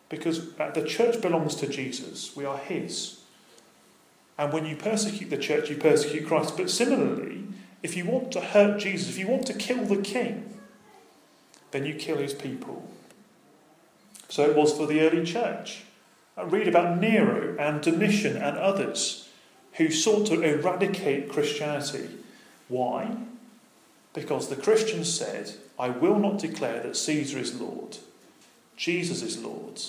Because 0.09 0.59
uh, 0.59 0.71
the 0.71 0.85
church 0.85 1.21
belongs 1.21 1.55
to 1.57 1.67
Jesus, 1.67 2.35
we 2.35 2.45
are 2.45 2.59
his. 2.59 3.21
And 4.39 4.53
when 4.53 4.67
you 4.67 4.77
persecute 4.77 5.31
the 5.31 5.39
church, 5.39 5.71
you 5.71 5.77
persecute 5.77 6.27
Christ. 6.27 6.57
But 6.57 6.71
similarly, 6.71 7.45
if 7.83 7.97
you 7.97 8.05
want 8.05 8.33
to 8.33 8.41
hurt 8.41 8.81
Jesus, 8.81 9.09
if 9.09 9.19
you 9.19 9.29
want 9.29 9.47
to 9.47 9.55
kill 9.55 9.85
the 9.85 10.03
king, 10.03 10.59
then 11.71 11.87
you 11.87 11.95
kill 11.95 12.19
his 12.19 12.35
people. 12.35 12.89
So 14.29 14.49
it 14.49 14.57
was 14.57 14.77
for 14.77 14.87
the 14.87 15.01
early 15.01 15.25
church. 15.25 15.85
Read 16.45 16.69
about 16.69 17.01
Nero 17.01 17.57
and 17.59 17.81
Domitian 17.81 18.37
and 18.37 18.59
others 18.59 19.29
who 19.75 19.91
sought 19.91 20.27
to 20.27 20.43
eradicate 20.43 21.31
Christianity. 21.31 22.09
Why? 22.69 23.17
Because 24.13 24.49
the 24.49 24.57
Christians 24.57 25.13
said, 25.13 25.53
I 25.79 25.89
will 25.91 26.19
not 26.19 26.39
declare 26.39 26.83
that 26.83 26.97
Caesar 26.97 27.39
is 27.39 27.61
Lord, 27.61 27.99
Jesus 28.77 29.23
is 29.23 29.43
Lord. 29.43 29.81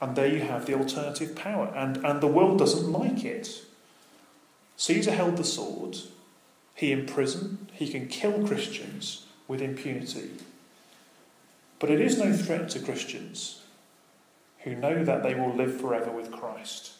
And 0.00 0.14
there 0.14 0.26
you 0.26 0.40
have 0.40 0.66
the 0.66 0.74
alternative 0.74 1.34
power, 1.34 1.72
and, 1.74 2.04
and 2.04 2.20
the 2.20 2.26
world 2.26 2.58
doesn't 2.58 2.92
like 2.92 3.24
it. 3.24 3.62
Caesar 4.76 5.12
held 5.12 5.38
the 5.38 5.44
sword, 5.44 5.96
he 6.74 6.92
imprisoned, 6.92 7.70
he 7.72 7.88
can 7.88 8.06
kill 8.06 8.46
Christians 8.46 9.24
with 9.48 9.62
impunity. 9.62 10.30
But 11.78 11.90
it 11.90 12.00
is 12.00 12.18
no 12.18 12.32
threat 12.32 12.68
to 12.70 12.80
Christians 12.80 13.62
who 14.66 14.74
know 14.74 15.04
that 15.04 15.22
they 15.22 15.32
will 15.32 15.54
live 15.54 15.80
forever 15.80 16.10
with 16.10 16.32
Christ. 16.32 16.90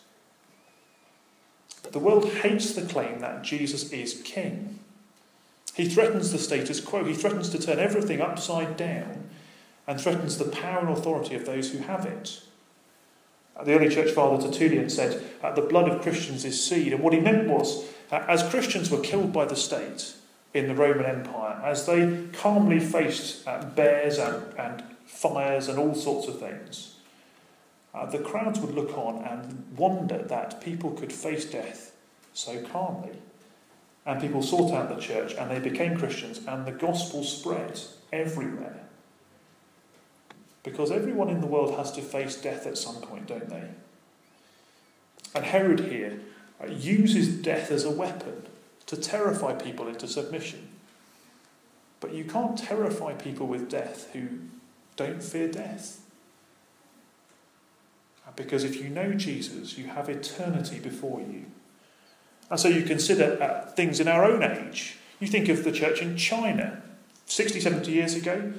The 1.91 1.99
world 1.99 2.31
hates 2.31 2.73
the 2.73 2.87
claim 2.87 3.19
that 3.19 3.43
Jesus 3.43 3.93
is 3.93 4.23
king. 4.25 4.79
He 5.75 5.89
threatens 5.89 6.31
the 6.31 6.39
status 6.39 6.81
quo. 6.81 7.03
He 7.03 7.13
threatens 7.13 7.49
to 7.51 7.59
turn 7.59 7.81
everything 7.81 8.21
upside 8.21 8.77
down 8.77 9.29
and 9.85 10.01
threatens 10.01 10.39
the 10.39 10.45
power 10.45 10.87
and 10.87 10.91
authority 10.91 11.35
of 11.35 11.45
those 11.45 11.73
who 11.73 11.79
have 11.79 12.07
it. 12.07 12.41
Uh, 13.57 13.65
the 13.65 13.75
early 13.75 13.93
church 13.93 14.13
father 14.13 14.41
Tertullian 14.41 14.89
said, 14.89 15.25
The 15.43 15.67
blood 15.69 15.89
of 15.89 16.03
Christians 16.03 16.45
is 16.45 16.65
seed. 16.65 16.93
And 16.93 17.03
what 17.03 17.15
he 17.15 17.21
meant 17.21 17.49
was, 17.49 17.85
that 18.11 18.29
as 18.29 18.49
Christians 18.49 18.93
were 18.93 19.01
killed 19.01 19.33
by 19.33 19.45
the 19.45 19.57
state 19.57 20.15
in 20.55 20.69
the 20.69 20.75
Roman 20.75 21.05
Empire, 21.05 21.61
as 21.65 21.85
they 21.85 22.29
calmly 22.33 22.79
faced 22.79 23.47
uh, 23.49 23.65
bears 23.65 24.19
and, 24.19 24.55
and 24.57 24.85
fires 25.05 25.67
and 25.67 25.81
all 25.81 25.97
sorts 25.97 26.29
of 26.29 26.39
things, 26.39 26.96
uh, 27.97 28.05
the 28.05 28.19
crowds 28.19 28.61
would 28.61 28.75
look 28.75 28.97
on 28.97 29.25
and 29.25 29.65
wonder 29.77 30.19
that 30.19 30.61
people 30.61 30.91
could 30.91 31.13
face 31.13 31.47
death 31.47 31.97
so 32.35 32.63
calmly. 32.63 33.17
And 34.05 34.21
people 34.21 34.43
sought 34.43 34.73
out 34.73 34.95
the 34.95 35.01
church 35.01 35.35
and 35.35 35.51
they 35.51 35.59
became 35.59 35.99
Christians, 35.99 36.41
and 36.47 36.67
the 36.67 36.73
gospel 36.73 37.25
spread 37.25 37.81
everywhere. 38.13 38.83
Because 40.63 40.91
everyone 40.91 41.31
in 41.31 41.41
the 41.41 41.47
world 41.47 41.77
has 41.77 41.91
to 41.93 42.03
face 42.03 42.37
death 42.37 42.67
at 42.67 42.77
some 42.77 42.97
point, 42.97 43.27
don't 43.27 43.49
they? 43.49 43.65
And 45.35 45.45
Herod 45.45 45.81
here 45.81 46.21
uh, 46.63 46.67
uses 46.67 47.29
death 47.29 47.71
as 47.71 47.85
a 47.85 47.91
weapon 47.91 48.43
to 48.87 48.97
terrify 48.97 49.55
people 49.55 49.89
into 49.89 50.07
submission. 50.07 50.69
But 52.01 52.13
you 52.13 52.25
can't 52.25 52.59
terrify 52.59 53.15
people 53.15 53.47
with 53.47 53.71
death 53.71 54.11
who 54.13 54.29
don't 54.97 55.23
fear 55.23 55.49
death. 55.49 56.01
Because 58.37 58.65
if 58.65 58.81
you 58.81 58.89
know 58.89 59.15
Jesus, 59.15 59.79
you 59.79 59.87
have 59.87 60.09
eternity 60.09 60.79
before 60.79 61.21
you. 61.21 61.47
And 62.51 62.61
so 62.61 62.69
you 62.69 62.83
consider 62.83 63.43
uh, 63.43 63.71
things 63.71 63.99
in 63.99 64.07
our 64.07 64.25
own 64.25 64.43
age. 64.43 64.99
You 65.19 65.27
think 65.27 65.49
of 65.49 65.65
the 65.65 65.73
church 65.73 66.03
in 66.03 66.17
China, 66.17 66.83
60, 67.25 67.61
70 67.61 67.91
years 67.91 68.15
ago, 68.15 68.53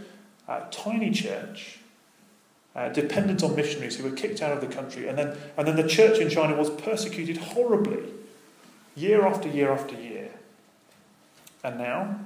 a 0.47 0.63
tiny 0.71 1.11
church, 1.11 1.79
uh, 2.75 2.89
dependent 2.89 3.43
on 3.43 3.55
missionaries 3.55 3.97
who 3.97 4.03
were 4.03 4.15
kicked 4.15 4.41
out 4.41 4.51
of 4.51 4.61
the 4.61 4.73
country. 4.73 5.07
And 5.07 5.17
then, 5.17 5.37
and 5.57 5.67
then 5.67 5.75
the 5.75 5.87
church 5.87 6.19
in 6.19 6.29
China 6.29 6.55
was 6.55 6.69
persecuted 6.69 7.37
horribly, 7.37 8.03
year 8.95 9.25
after 9.25 9.47
year 9.47 9.71
after 9.71 9.95
year. 9.95 10.31
And 11.63 11.77
now, 11.77 12.19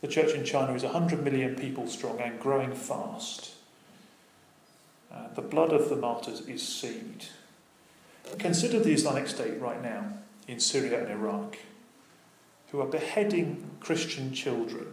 the 0.00 0.08
church 0.08 0.32
in 0.32 0.44
China 0.44 0.74
is 0.74 0.82
100 0.82 1.22
million 1.22 1.54
people 1.54 1.86
strong 1.86 2.20
and 2.20 2.38
growing 2.40 2.72
fast. 2.72 3.52
Uh, 5.12 5.32
the 5.34 5.42
blood 5.42 5.72
of 5.72 5.88
the 5.88 5.96
martyrs 5.96 6.40
is 6.42 6.66
seed. 6.66 7.26
Consider 8.38 8.78
the 8.78 8.92
Islamic 8.92 9.26
State 9.26 9.60
right 9.60 9.82
now 9.82 10.12
in 10.46 10.60
Syria 10.60 11.00
and 11.00 11.10
Iraq, 11.10 11.58
who 12.70 12.80
are 12.80 12.86
beheading 12.86 13.70
Christian 13.80 14.32
children 14.32 14.86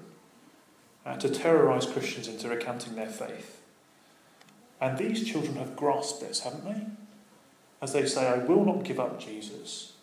uh, 1.06 1.18
to 1.18 1.30
terrorize 1.30 1.86
Christians 1.86 2.28
into 2.28 2.50
recanting 2.50 2.96
their 2.96 3.08
faith. 3.08 3.62
And 4.82 4.98
these 4.98 5.28
children 5.28 5.56
have 5.58 5.76
grasped 5.76 6.22
this, 6.22 6.42
haven't 6.42 6.66
they? 6.66 6.86
As 7.82 7.94
they 7.94 8.06
say, 8.06 8.28
I 8.28 8.38
will 8.38 8.66
not 8.66 8.84
give 8.84 9.00
up 9.00 9.20
Jesus. 9.20 9.94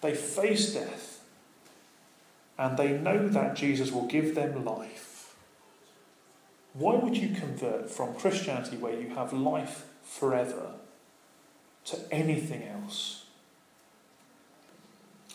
They 0.00 0.14
face 0.14 0.72
death, 0.72 1.22
and 2.58 2.76
they 2.76 2.92
know 2.92 3.28
that 3.28 3.54
Jesus 3.54 3.92
will 3.92 4.06
give 4.06 4.34
them 4.34 4.64
life. 4.64 5.09
Why 6.72 6.94
would 6.94 7.16
you 7.16 7.34
convert 7.34 7.90
from 7.90 8.14
Christianity, 8.14 8.76
where 8.76 8.98
you 8.98 9.14
have 9.14 9.32
life 9.32 9.86
forever, 10.02 10.72
to 11.86 11.98
anything 12.12 12.62
else? 12.62 13.24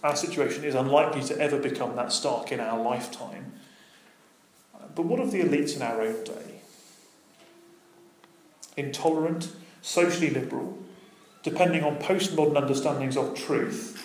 Our 0.03 0.15
situation 0.15 0.63
is 0.63 0.75
unlikely 0.75 1.23
to 1.23 1.39
ever 1.39 1.57
become 1.59 1.95
that 1.95 2.11
stark 2.11 2.51
in 2.51 2.59
our 2.59 2.79
lifetime. 2.81 3.53
But 4.93 5.05
what 5.05 5.19
of 5.19 5.31
the 5.31 5.41
elites 5.41 5.75
in 5.75 5.81
our 5.81 6.01
own 6.01 6.23
day? 6.23 6.61
Intolerant, 8.77 9.51
socially 9.81 10.29
liberal, 10.29 10.77
depending 11.43 11.83
on 11.83 11.97
postmodern 11.97 12.55
understandings 12.55 13.17
of 13.17 13.35
truth, 13.35 14.04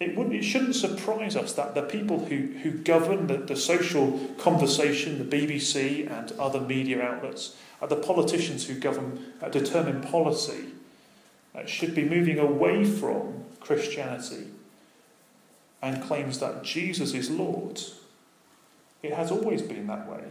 it, 0.00 0.16
wouldn't, 0.16 0.34
it 0.34 0.42
shouldn't 0.42 0.74
surprise 0.74 1.36
us 1.36 1.52
that 1.54 1.74
the 1.74 1.82
people 1.82 2.26
who, 2.26 2.36
who 2.62 2.72
govern 2.72 3.26
the, 3.26 3.38
the 3.38 3.56
social 3.56 4.18
conversation, 4.38 5.18
the 5.18 5.36
BBC 5.36 6.10
and 6.10 6.32
other 6.32 6.60
media 6.60 7.00
outlets, 7.00 7.56
are 7.80 7.88
the 7.88 7.96
politicians 7.96 8.66
who 8.66 8.74
govern, 8.74 9.32
uh, 9.40 9.48
determine 9.48 10.00
policy, 10.00 10.66
uh, 11.54 11.64
should 11.66 11.94
be 11.94 12.04
moving 12.04 12.38
away 12.38 12.84
from 12.84 13.44
Christianity 13.60 14.48
and 15.80 16.02
claims 16.02 16.40
that 16.40 16.64
Jesus 16.64 17.14
is 17.14 17.30
Lord. 17.30 17.80
It 19.02 19.12
has 19.12 19.30
always 19.30 19.62
been 19.62 19.86
that 19.86 20.08
way. 20.08 20.24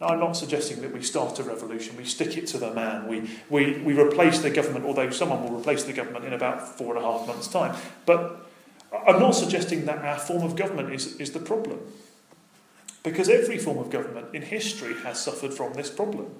Now, 0.00 0.08
I'm 0.08 0.20
not 0.20 0.32
suggesting 0.32 0.80
that 0.80 0.92
we 0.92 1.02
start 1.02 1.38
a 1.38 1.42
revolution, 1.42 1.96
we 1.96 2.04
stick 2.04 2.38
it 2.38 2.46
to 2.48 2.58
the 2.58 2.72
man, 2.72 3.06
we, 3.06 3.30
we, 3.50 3.78
we 3.82 3.98
replace 3.98 4.38
the 4.38 4.50
government, 4.50 4.86
although 4.86 5.10
someone 5.10 5.42
will 5.42 5.58
replace 5.58 5.84
the 5.84 5.92
government 5.92 6.24
in 6.24 6.32
about 6.32 6.78
four 6.78 6.96
and 6.96 7.04
a 7.04 7.06
half 7.06 7.26
months' 7.26 7.48
time. 7.48 7.76
But 8.06 8.48
I'm 9.06 9.20
not 9.20 9.32
suggesting 9.32 9.84
that 9.84 9.98
our 9.98 10.18
form 10.18 10.42
of 10.42 10.56
government 10.56 10.94
is, 10.94 11.16
is 11.16 11.32
the 11.32 11.38
problem. 11.38 11.80
Because 13.02 13.28
every 13.28 13.58
form 13.58 13.78
of 13.78 13.90
government 13.90 14.34
in 14.34 14.42
history 14.42 14.94
has 15.04 15.22
suffered 15.22 15.52
from 15.52 15.74
this 15.74 15.90
problem. 15.90 16.30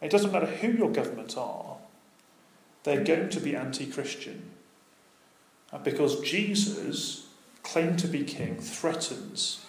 It 0.00 0.10
doesn't 0.10 0.32
matter 0.32 0.46
who 0.46 0.72
your 0.72 0.90
government 0.90 1.36
are, 1.36 1.76
they're 2.84 3.04
going 3.04 3.28
to 3.30 3.40
be 3.40 3.54
anti 3.54 3.86
Christian. 3.86 4.50
Because 5.84 6.20
Jesus 6.20 7.28
claim 7.62 7.96
to 7.96 8.08
be 8.08 8.24
king 8.24 8.56
threatens 8.58 9.64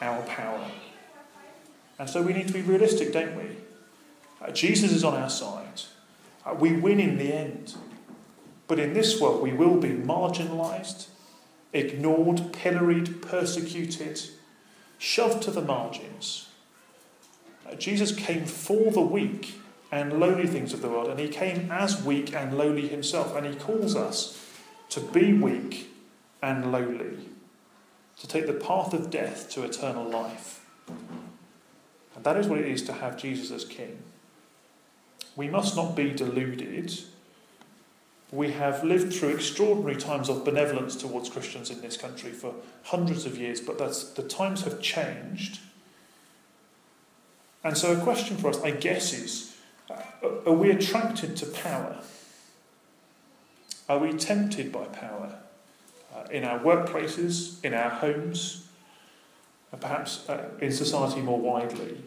our 0.00 0.22
power. 0.22 0.70
And 1.98 2.08
so 2.10 2.22
we 2.22 2.32
need 2.32 2.48
to 2.48 2.52
be 2.52 2.62
realistic, 2.62 3.12
don't 3.12 3.36
we? 3.36 3.56
Uh, 4.42 4.50
Jesus 4.50 4.92
is 4.92 5.04
on 5.04 5.14
our 5.14 5.30
side. 5.30 5.82
Uh, 6.44 6.54
we 6.54 6.72
win 6.72 7.00
in 7.00 7.18
the 7.18 7.32
end. 7.32 7.74
But 8.66 8.78
in 8.78 8.94
this 8.94 9.20
world, 9.20 9.42
we 9.42 9.52
will 9.52 9.76
be 9.76 9.90
marginalised, 9.90 11.08
ignored, 11.72 12.52
pilloried, 12.52 13.22
persecuted, 13.22 14.20
shoved 14.98 15.42
to 15.42 15.50
the 15.50 15.62
margins. 15.62 16.48
Uh, 17.68 17.74
Jesus 17.74 18.14
came 18.14 18.44
for 18.44 18.90
the 18.90 19.00
weak 19.00 19.54
and 19.92 20.18
lowly 20.18 20.46
things 20.46 20.72
of 20.72 20.82
the 20.82 20.88
world, 20.88 21.08
and 21.08 21.20
he 21.20 21.28
came 21.28 21.70
as 21.70 22.02
weak 22.02 22.34
and 22.34 22.58
lowly 22.58 22.88
himself, 22.88 23.36
and 23.36 23.46
he 23.46 23.54
calls 23.54 23.94
us 23.94 24.44
to 24.88 25.00
be 25.00 25.32
weak 25.32 25.90
and 26.42 26.72
lowly, 26.72 27.28
to 28.18 28.26
take 28.26 28.46
the 28.46 28.52
path 28.52 28.92
of 28.92 29.10
death 29.10 29.48
to 29.50 29.62
eternal 29.62 30.08
life. 30.08 30.63
That 32.24 32.38
is 32.38 32.48
what 32.48 32.58
it 32.58 32.66
is 32.66 32.82
to 32.84 32.92
have 32.94 33.18
Jesus 33.18 33.50
as 33.50 33.64
King. 33.64 33.98
We 35.36 35.48
must 35.48 35.76
not 35.76 35.94
be 35.94 36.10
deluded. 36.10 36.98
We 38.32 38.52
have 38.52 38.82
lived 38.82 39.12
through 39.12 39.34
extraordinary 39.34 39.96
times 39.96 40.30
of 40.30 40.44
benevolence 40.44 40.96
towards 40.96 41.28
Christians 41.28 41.70
in 41.70 41.82
this 41.82 41.98
country 41.98 42.30
for 42.32 42.54
hundreds 42.84 43.26
of 43.26 43.36
years, 43.36 43.60
but 43.60 43.78
the 43.78 44.22
times 44.22 44.62
have 44.64 44.80
changed. 44.80 45.60
And 47.62 47.76
so, 47.76 47.92
a 47.92 48.02
question 48.02 48.36
for 48.38 48.48
us, 48.48 48.60
I 48.62 48.70
guess, 48.70 49.12
is 49.12 49.56
uh, 49.90 49.96
are 50.46 50.52
we 50.52 50.70
attracted 50.70 51.36
to 51.36 51.46
power? 51.46 51.98
Are 53.86 53.98
we 53.98 54.12
tempted 54.14 54.72
by 54.72 54.84
power? 54.84 55.36
Uh, 56.14 56.24
in 56.30 56.44
our 56.44 56.58
workplaces, 56.58 57.62
in 57.64 57.74
our 57.74 57.90
homes, 57.90 58.66
and 59.72 59.80
perhaps 59.80 60.28
uh, 60.28 60.48
in 60.60 60.72
society 60.72 61.20
more 61.20 61.40
widely? 61.40 62.02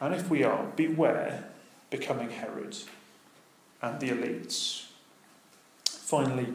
And 0.00 0.14
if 0.14 0.28
we 0.28 0.42
are, 0.42 0.64
beware 0.76 1.44
becoming 1.90 2.30
Herod 2.30 2.76
and 3.80 4.00
the 4.00 4.10
elites. 4.10 4.86
Finally, 5.86 6.46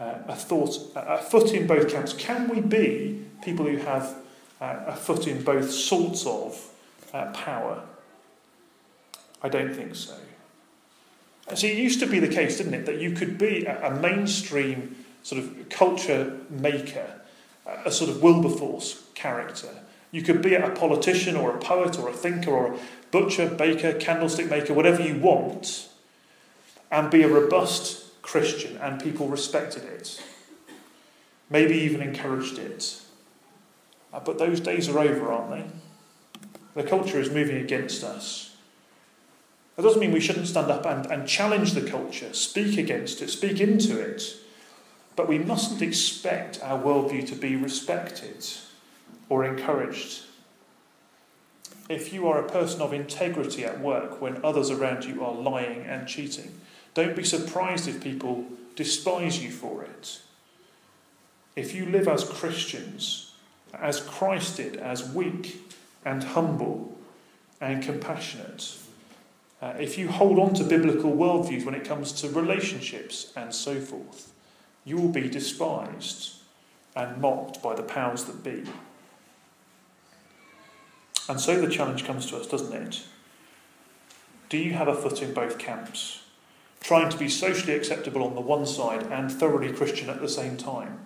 uh, 0.00 0.18
a 0.26 0.34
thought, 0.34 0.76
a 0.94 1.18
foot 1.18 1.52
in 1.52 1.66
both 1.66 1.90
camps. 1.90 2.12
Can 2.12 2.48
we 2.48 2.60
be 2.60 3.24
people 3.42 3.66
who 3.66 3.76
have 3.78 4.16
uh, 4.60 4.80
a 4.86 4.96
foot 4.96 5.26
in 5.26 5.42
both 5.42 5.70
sorts 5.70 6.26
of 6.26 6.70
uh, 7.12 7.30
power? 7.32 7.82
I 9.42 9.48
don't 9.48 9.74
think 9.74 9.94
so. 9.94 10.14
See, 11.54 11.72
it 11.72 11.78
used 11.78 12.00
to 12.00 12.06
be 12.06 12.18
the 12.18 12.28
case, 12.28 12.58
didn't 12.58 12.74
it, 12.74 12.86
that 12.86 13.00
you 13.00 13.12
could 13.12 13.38
be 13.38 13.64
a, 13.64 13.88
a 13.88 14.00
mainstream 14.00 14.96
sort 15.22 15.42
of 15.42 15.68
culture 15.68 16.38
maker, 16.50 17.20
a 17.84 17.90
sort 17.90 18.10
of 18.10 18.22
Wilberforce 18.22 19.04
character. 19.14 19.68
You 20.10 20.22
could 20.22 20.40
be 20.40 20.54
a 20.54 20.70
politician 20.70 21.36
or 21.36 21.54
a 21.54 21.58
poet 21.58 21.98
or 21.98 22.08
a 22.08 22.14
thinker 22.14 22.50
or 22.50 22.74
a 22.74 22.78
butcher, 23.10 23.48
baker, 23.48 23.92
candlestick 23.92 24.48
maker, 24.48 24.72
whatever 24.72 25.02
you 25.02 25.18
want, 25.18 25.88
and 26.90 27.10
be 27.10 27.22
a 27.22 27.28
robust 27.28 28.22
Christian, 28.22 28.76
and 28.78 29.02
people 29.02 29.28
respected 29.28 29.84
it. 29.84 30.22
Maybe 31.50 31.76
even 31.76 32.02
encouraged 32.02 32.58
it. 32.58 33.00
Uh, 34.12 34.20
but 34.20 34.38
those 34.38 34.60
days 34.60 34.88
are 34.88 34.98
over, 34.98 35.30
aren't 35.30 35.50
they? 35.50 36.82
The 36.82 36.88
culture 36.88 37.20
is 37.20 37.30
moving 37.30 37.56
against 37.56 38.04
us. 38.04 38.56
That 39.76 39.82
doesn't 39.82 40.00
mean 40.00 40.12
we 40.12 40.20
shouldn't 40.20 40.48
stand 40.48 40.70
up 40.70 40.86
and, 40.86 41.06
and 41.06 41.28
challenge 41.28 41.72
the 41.72 41.88
culture, 41.88 42.32
speak 42.32 42.78
against 42.78 43.22
it, 43.22 43.30
speak 43.30 43.60
into 43.60 44.00
it. 44.00 44.36
But 45.16 45.28
we 45.28 45.38
mustn't 45.38 45.82
expect 45.82 46.62
our 46.62 46.80
worldview 46.80 47.26
to 47.28 47.34
be 47.34 47.56
respected 47.56 48.46
or 49.28 49.44
encouraged 49.44 50.22
if 51.88 52.12
you 52.12 52.28
are 52.28 52.38
a 52.38 52.48
person 52.48 52.82
of 52.82 52.92
integrity 52.92 53.64
at 53.64 53.80
work 53.80 54.20
when 54.20 54.44
others 54.44 54.70
around 54.70 55.04
you 55.04 55.24
are 55.24 55.32
lying 55.32 55.82
and 55.82 56.06
cheating, 56.06 56.60
don't 56.94 57.16
be 57.16 57.24
surprised 57.24 57.88
if 57.88 58.02
people 58.02 58.44
despise 58.76 59.42
you 59.42 59.50
for 59.50 59.84
it. 59.84 60.20
If 61.56 61.74
you 61.74 61.86
live 61.86 62.06
as 62.06 62.24
Christians, 62.24 63.32
as 63.74 64.00
Christ 64.00 64.58
did, 64.58 64.76
as 64.76 65.10
weak 65.12 65.74
and 66.04 66.22
humble 66.22 66.96
and 67.60 67.82
compassionate, 67.82 68.76
uh, 69.60 69.74
if 69.80 69.98
you 69.98 70.08
hold 70.08 70.38
on 70.38 70.54
to 70.54 70.64
biblical 70.64 71.12
worldviews 71.12 71.64
when 71.64 71.74
it 71.74 71.84
comes 71.84 72.12
to 72.12 72.28
relationships 72.28 73.32
and 73.34 73.52
so 73.52 73.80
forth, 73.80 74.32
you 74.84 74.96
will 74.96 75.08
be 75.08 75.28
despised 75.28 76.34
and 76.94 77.20
mocked 77.20 77.62
by 77.62 77.74
the 77.74 77.82
powers 77.82 78.24
that 78.24 78.44
be. 78.44 78.62
And 81.28 81.40
so 81.40 81.60
the 81.60 81.70
challenge 81.70 82.04
comes 82.04 82.26
to 82.26 82.36
us, 82.38 82.46
doesn't 82.46 82.72
it? 82.72 83.02
Do 84.48 84.56
you 84.56 84.72
have 84.72 84.88
a 84.88 84.94
foot 84.94 85.20
in 85.20 85.34
both 85.34 85.58
camps? 85.58 86.22
Trying 86.80 87.10
to 87.10 87.18
be 87.18 87.28
socially 87.28 87.74
acceptable 87.74 88.22
on 88.24 88.34
the 88.34 88.40
one 88.40 88.64
side 88.64 89.02
and 89.10 89.30
thoroughly 89.30 89.72
Christian 89.72 90.08
at 90.08 90.20
the 90.20 90.28
same 90.28 90.56
time? 90.56 91.00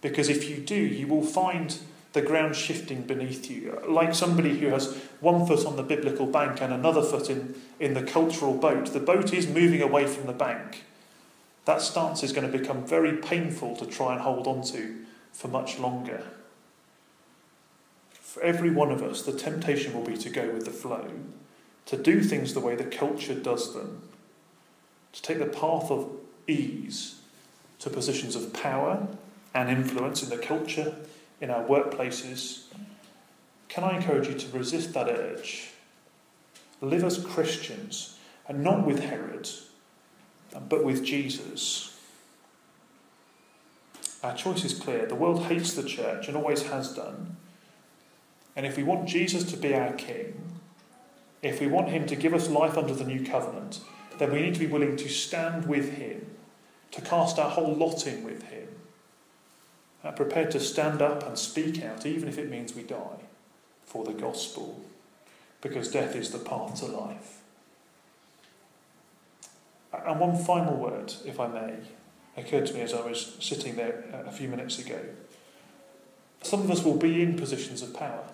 Because 0.00 0.28
if 0.28 0.50
you 0.50 0.56
do, 0.56 0.74
you 0.74 1.06
will 1.06 1.22
find 1.22 1.78
the 2.12 2.22
ground 2.22 2.56
shifting 2.56 3.02
beneath 3.02 3.48
you, 3.48 3.80
like 3.86 4.12
somebody 4.14 4.58
who 4.58 4.68
has 4.68 4.96
one 5.20 5.46
foot 5.46 5.64
on 5.64 5.76
the 5.76 5.82
biblical 5.84 6.26
bank 6.26 6.60
and 6.60 6.72
another 6.72 7.02
foot 7.02 7.30
in, 7.30 7.54
in 7.78 7.94
the 7.94 8.02
cultural 8.02 8.54
boat. 8.54 8.86
The 8.86 8.98
boat 8.98 9.32
is 9.32 9.46
moving 9.46 9.80
away 9.80 10.06
from 10.06 10.26
the 10.26 10.32
bank. 10.32 10.82
That 11.66 11.80
stance 11.80 12.24
is 12.24 12.32
going 12.32 12.50
to 12.50 12.58
become 12.58 12.84
very 12.84 13.18
painful 13.18 13.76
to 13.76 13.86
try 13.86 14.14
and 14.14 14.22
hold 14.22 14.48
on 14.48 14.62
to 14.68 14.96
for 15.32 15.46
much 15.46 15.78
longer 15.78 16.24
for 18.30 18.40
every 18.44 18.70
one 18.70 18.92
of 18.92 19.02
us, 19.02 19.22
the 19.22 19.32
temptation 19.32 19.92
will 19.92 20.04
be 20.04 20.16
to 20.16 20.30
go 20.30 20.48
with 20.50 20.64
the 20.64 20.70
flow, 20.70 21.10
to 21.86 21.96
do 21.96 22.22
things 22.22 22.54
the 22.54 22.60
way 22.60 22.76
the 22.76 22.84
culture 22.84 23.34
does 23.34 23.74
them, 23.74 24.02
to 25.12 25.20
take 25.20 25.40
the 25.40 25.46
path 25.46 25.90
of 25.90 26.08
ease 26.46 27.16
to 27.80 27.90
positions 27.90 28.36
of 28.36 28.52
power 28.52 29.08
and 29.52 29.68
influence 29.68 30.22
in 30.22 30.30
the 30.30 30.38
culture, 30.38 30.94
in 31.40 31.50
our 31.50 31.64
workplaces. 31.64 32.66
Can 33.68 33.82
I 33.82 33.96
encourage 33.96 34.28
you 34.28 34.34
to 34.34 34.56
resist 34.56 34.94
that 34.94 35.08
urge? 35.08 35.72
Live 36.80 37.02
as 37.02 37.18
Christians, 37.18 38.16
and 38.46 38.62
not 38.62 38.86
with 38.86 39.00
Herod, 39.00 39.48
but 40.68 40.84
with 40.84 41.04
Jesus. 41.04 41.98
Our 44.22 44.36
choice 44.36 44.64
is 44.64 44.78
clear. 44.78 45.06
The 45.06 45.16
world 45.16 45.46
hates 45.46 45.74
the 45.74 45.82
church 45.82 46.28
and 46.28 46.36
always 46.36 46.62
has 46.68 46.94
done. 46.94 47.36
And 48.60 48.66
if 48.66 48.76
we 48.76 48.82
want 48.82 49.08
Jesus 49.08 49.50
to 49.52 49.56
be 49.56 49.74
our 49.74 49.94
King, 49.94 50.34
if 51.40 51.62
we 51.62 51.66
want 51.66 51.88
Him 51.88 52.04
to 52.04 52.14
give 52.14 52.34
us 52.34 52.50
life 52.50 52.76
under 52.76 52.92
the 52.92 53.06
new 53.06 53.24
covenant, 53.24 53.80
then 54.18 54.30
we 54.30 54.42
need 54.42 54.52
to 54.52 54.60
be 54.60 54.66
willing 54.66 54.98
to 54.98 55.08
stand 55.08 55.64
with 55.64 55.94
Him, 55.94 56.26
to 56.90 57.00
cast 57.00 57.38
our 57.38 57.48
whole 57.48 57.74
lot 57.74 58.06
in 58.06 58.22
with 58.22 58.42
Him, 58.50 58.68
uh, 60.04 60.12
prepared 60.12 60.50
to 60.50 60.60
stand 60.60 61.00
up 61.00 61.26
and 61.26 61.38
speak 61.38 61.82
out, 61.82 62.04
even 62.04 62.28
if 62.28 62.36
it 62.36 62.50
means 62.50 62.74
we 62.74 62.82
die, 62.82 63.24
for 63.82 64.04
the 64.04 64.12
gospel, 64.12 64.84
because 65.62 65.90
death 65.90 66.14
is 66.14 66.30
the 66.30 66.38
path 66.38 66.80
to 66.80 66.84
life. 66.84 67.40
And 69.90 70.20
one 70.20 70.36
final 70.36 70.76
word, 70.76 71.14
if 71.24 71.40
I 71.40 71.46
may, 71.46 71.76
occurred 72.36 72.66
to 72.66 72.74
me 72.74 72.82
as 72.82 72.92
I 72.92 73.00
was 73.00 73.38
sitting 73.40 73.76
there 73.76 74.04
a 74.26 74.30
few 74.30 74.48
minutes 74.48 74.78
ago. 74.78 75.00
Some 76.42 76.60
of 76.60 76.70
us 76.70 76.84
will 76.84 76.98
be 76.98 77.22
in 77.22 77.38
positions 77.38 77.80
of 77.80 77.94
power 77.94 78.24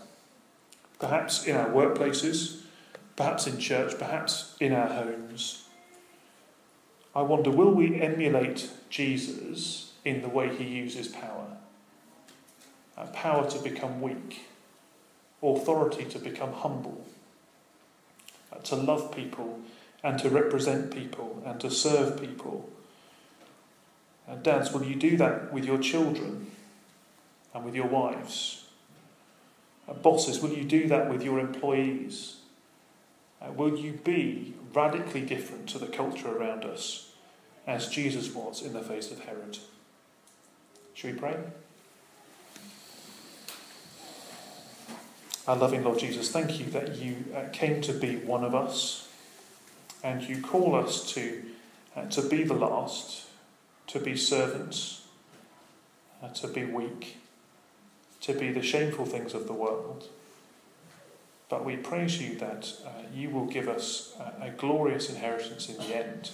perhaps 0.99 1.47
in 1.47 1.57
our 1.57 1.69
workplaces, 1.69 2.63
perhaps 3.17 3.47
in 3.47 3.59
church, 3.59 3.99
perhaps 3.99 4.57
in 4.61 4.73
our 4.73 4.89
homes. 4.89 5.65
I 7.15 7.23
wonder 7.23 7.51
will 7.51 7.73
we 7.73 8.01
emulate 8.01 8.71
Jesus 8.91 9.93
in 10.05 10.23
the 10.23 10.29
way 10.29 10.55
he 10.55 10.65
uses 10.65 11.09
power? 11.09 11.57
Uh, 12.97 13.07
power 13.07 13.49
to 13.51 13.59
become 13.59 14.01
weak, 14.01 14.47
authority 15.43 16.05
to 16.05 16.19
become 16.19 16.53
humble, 16.53 17.07
uh, 18.53 18.59
to 18.59 18.77
love 18.77 19.15
people 19.15 19.61
and 20.03 20.19
to 20.19 20.31
represent 20.31 20.95
people 20.95 21.43
and 21.45 21.61
to 21.61 21.71
serve 21.71 22.21
people. 22.21 22.69
And 24.29 24.43
dads, 24.43 24.73
will 24.73 24.85
you 24.85 24.95
do 24.95 25.17
that 25.17 25.53
with 25.53 25.65
your 25.65 25.79
children 25.79 26.51
and 27.55 27.65
with 27.65 27.75
your 27.75 27.87
wives? 27.87 28.66
Uh, 29.89 29.95
bosses, 29.95 30.41
will 30.41 30.53
you 30.53 30.65
do 30.65 30.89
that 30.89 31.11
with 31.11 31.23
your 31.23 31.39
employees? 31.39 32.37
Uh, 33.41 33.53
will 33.53 33.77
you 33.77 33.93
be 33.93 34.55
radically 34.75 35.21
different 35.21 35.69
to 35.69 35.79
the 35.79 35.87
culture 35.87 36.29
around 36.29 36.65
us 36.65 37.13
as 37.67 37.89
Jesus 37.89 38.35
was 38.35 38.63
in 38.63 38.73
the 38.73 38.83
face 38.83 39.11
of 39.11 39.21
Herod? 39.21 39.59
Should 40.95 41.15
we 41.15 41.19
pray? 41.19 41.37
Our 45.47 45.57
loving 45.57 45.85
Lord 45.85 46.01
Jesus, 46.01 46.31
thank 46.31 46.59
you 46.59 46.67
that 46.67 46.97
you 46.97 47.25
uh, 47.35 47.45
came 47.53 47.81
to 47.83 47.93
be 47.93 48.17
one 48.17 48.43
of 48.43 48.55
us 48.55 49.09
and 50.03 50.23
you 50.23 50.41
call 50.41 50.75
us 50.75 51.13
to, 51.13 51.43
uh, 51.95 52.07
to 52.07 52.23
be 52.23 52.43
the 52.43 52.55
last, 52.55 53.27
to 53.89 54.01
be 54.01 54.17
servants, 54.17 55.05
uh, 56.23 56.29
to 56.31 56.49
be 56.49 56.65
weak, 56.65 57.19
to 58.27 58.35
be 58.35 58.51
the 58.51 58.63
shameful 58.63 59.07
things 59.07 59.35
of 59.35 59.47
the 59.47 59.53
world. 59.53 60.09
But 61.49 61.65
we 61.65 61.77
praise 61.77 62.21
you 62.21 62.35
that 62.37 62.73
uh, 62.85 62.91
you 63.15 63.31
will 63.31 63.47
give 63.47 63.69
us 63.69 64.17
a, 64.19 64.47
a 64.47 64.51
glorious 64.51 65.09
inheritance 65.09 65.69
in 65.69 65.77
the 65.77 65.97
end. 65.97 66.31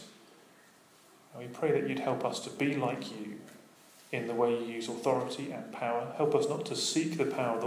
And 1.32 1.42
we 1.42 1.48
pray 1.48 1.72
that 1.72 1.88
you'd 1.88 1.98
help 1.98 2.24
us 2.24 2.40
to 2.40 2.50
be 2.50 2.74
like 2.74 3.10
you 3.10 3.38
in 4.10 4.26
the 4.26 4.34
way 4.34 4.52
you 4.52 4.64
use 4.64 4.88
authority 4.88 5.52
and 5.52 5.70
power. 5.70 6.12
Help 6.16 6.34
us 6.34 6.48
not 6.48 6.64
to 6.66 6.76
seek 6.76 7.18
the 7.18 7.26
power 7.26 7.58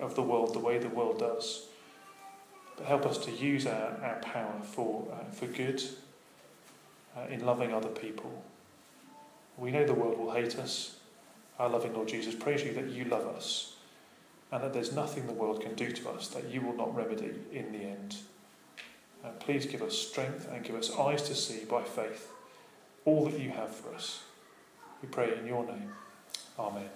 of 0.00 0.14
the 0.16 0.22
world 0.22 0.54
the 0.54 0.60
way 0.60 0.78
the 0.78 0.88
world 0.88 1.20
does, 1.20 1.66
but 2.76 2.86
help 2.86 3.06
us 3.06 3.18
to 3.18 3.30
use 3.30 3.66
our, 3.66 3.98
our 4.02 4.18
power 4.20 4.60
for, 4.62 5.06
uh, 5.12 5.30
for 5.30 5.46
good 5.46 5.82
uh, 7.16 7.26
in 7.30 7.44
loving 7.46 7.72
other 7.72 7.88
people. 7.88 8.44
We 9.56 9.72
know 9.72 9.84
the 9.84 9.94
world 9.94 10.18
will 10.18 10.32
hate 10.32 10.56
us. 10.56 10.97
Our 11.58 11.68
loving 11.68 11.94
Lord 11.94 12.08
Jesus, 12.08 12.34
praise 12.34 12.62
you 12.62 12.72
that 12.74 12.90
you 12.90 13.04
love 13.04 13.26
us 13.26 13.74
and 14.50 14.62
that 14.62 14.72
there's 14.72 14.92
nothing 14.92 15.26
the 15.26 15.32
world 15.32 15.60
can 15.60 15.74
do 15.74 15.90
to 15.90 16.10
us 16.10 16.28
that 16.28 16.48
you 16.48 16.60
will 16.60 16.74
not 16.74 16.94
remedy 16.94 17.32
in 17.52 17.72
the 17.72 17.78
end. 17.78 18.16
And 19.24 19.38
please 19.40 19.66
give 19.66 19.82
us 19.82 19.98
strength 19.98 20.48
and 20.52 20.64
give 20.64 20.76
us 20.76 20.94
eyes 20.96 21.22
to 21.22 21.34
see 21.34 21.64
by 21.64 21.82
faith 21.82 22.30
all 23.04 23.24
that 23.24 23.38
you 23.38 23.50
have 23.50 23.74
for 23.74 23.94
us. 23.94 24.22
We 25.02 25.08
pray 25.08 25.36
in 25.36 25.46
your 25.46 25.66
name. 25.66 25.92
Amen. 26.58 26.88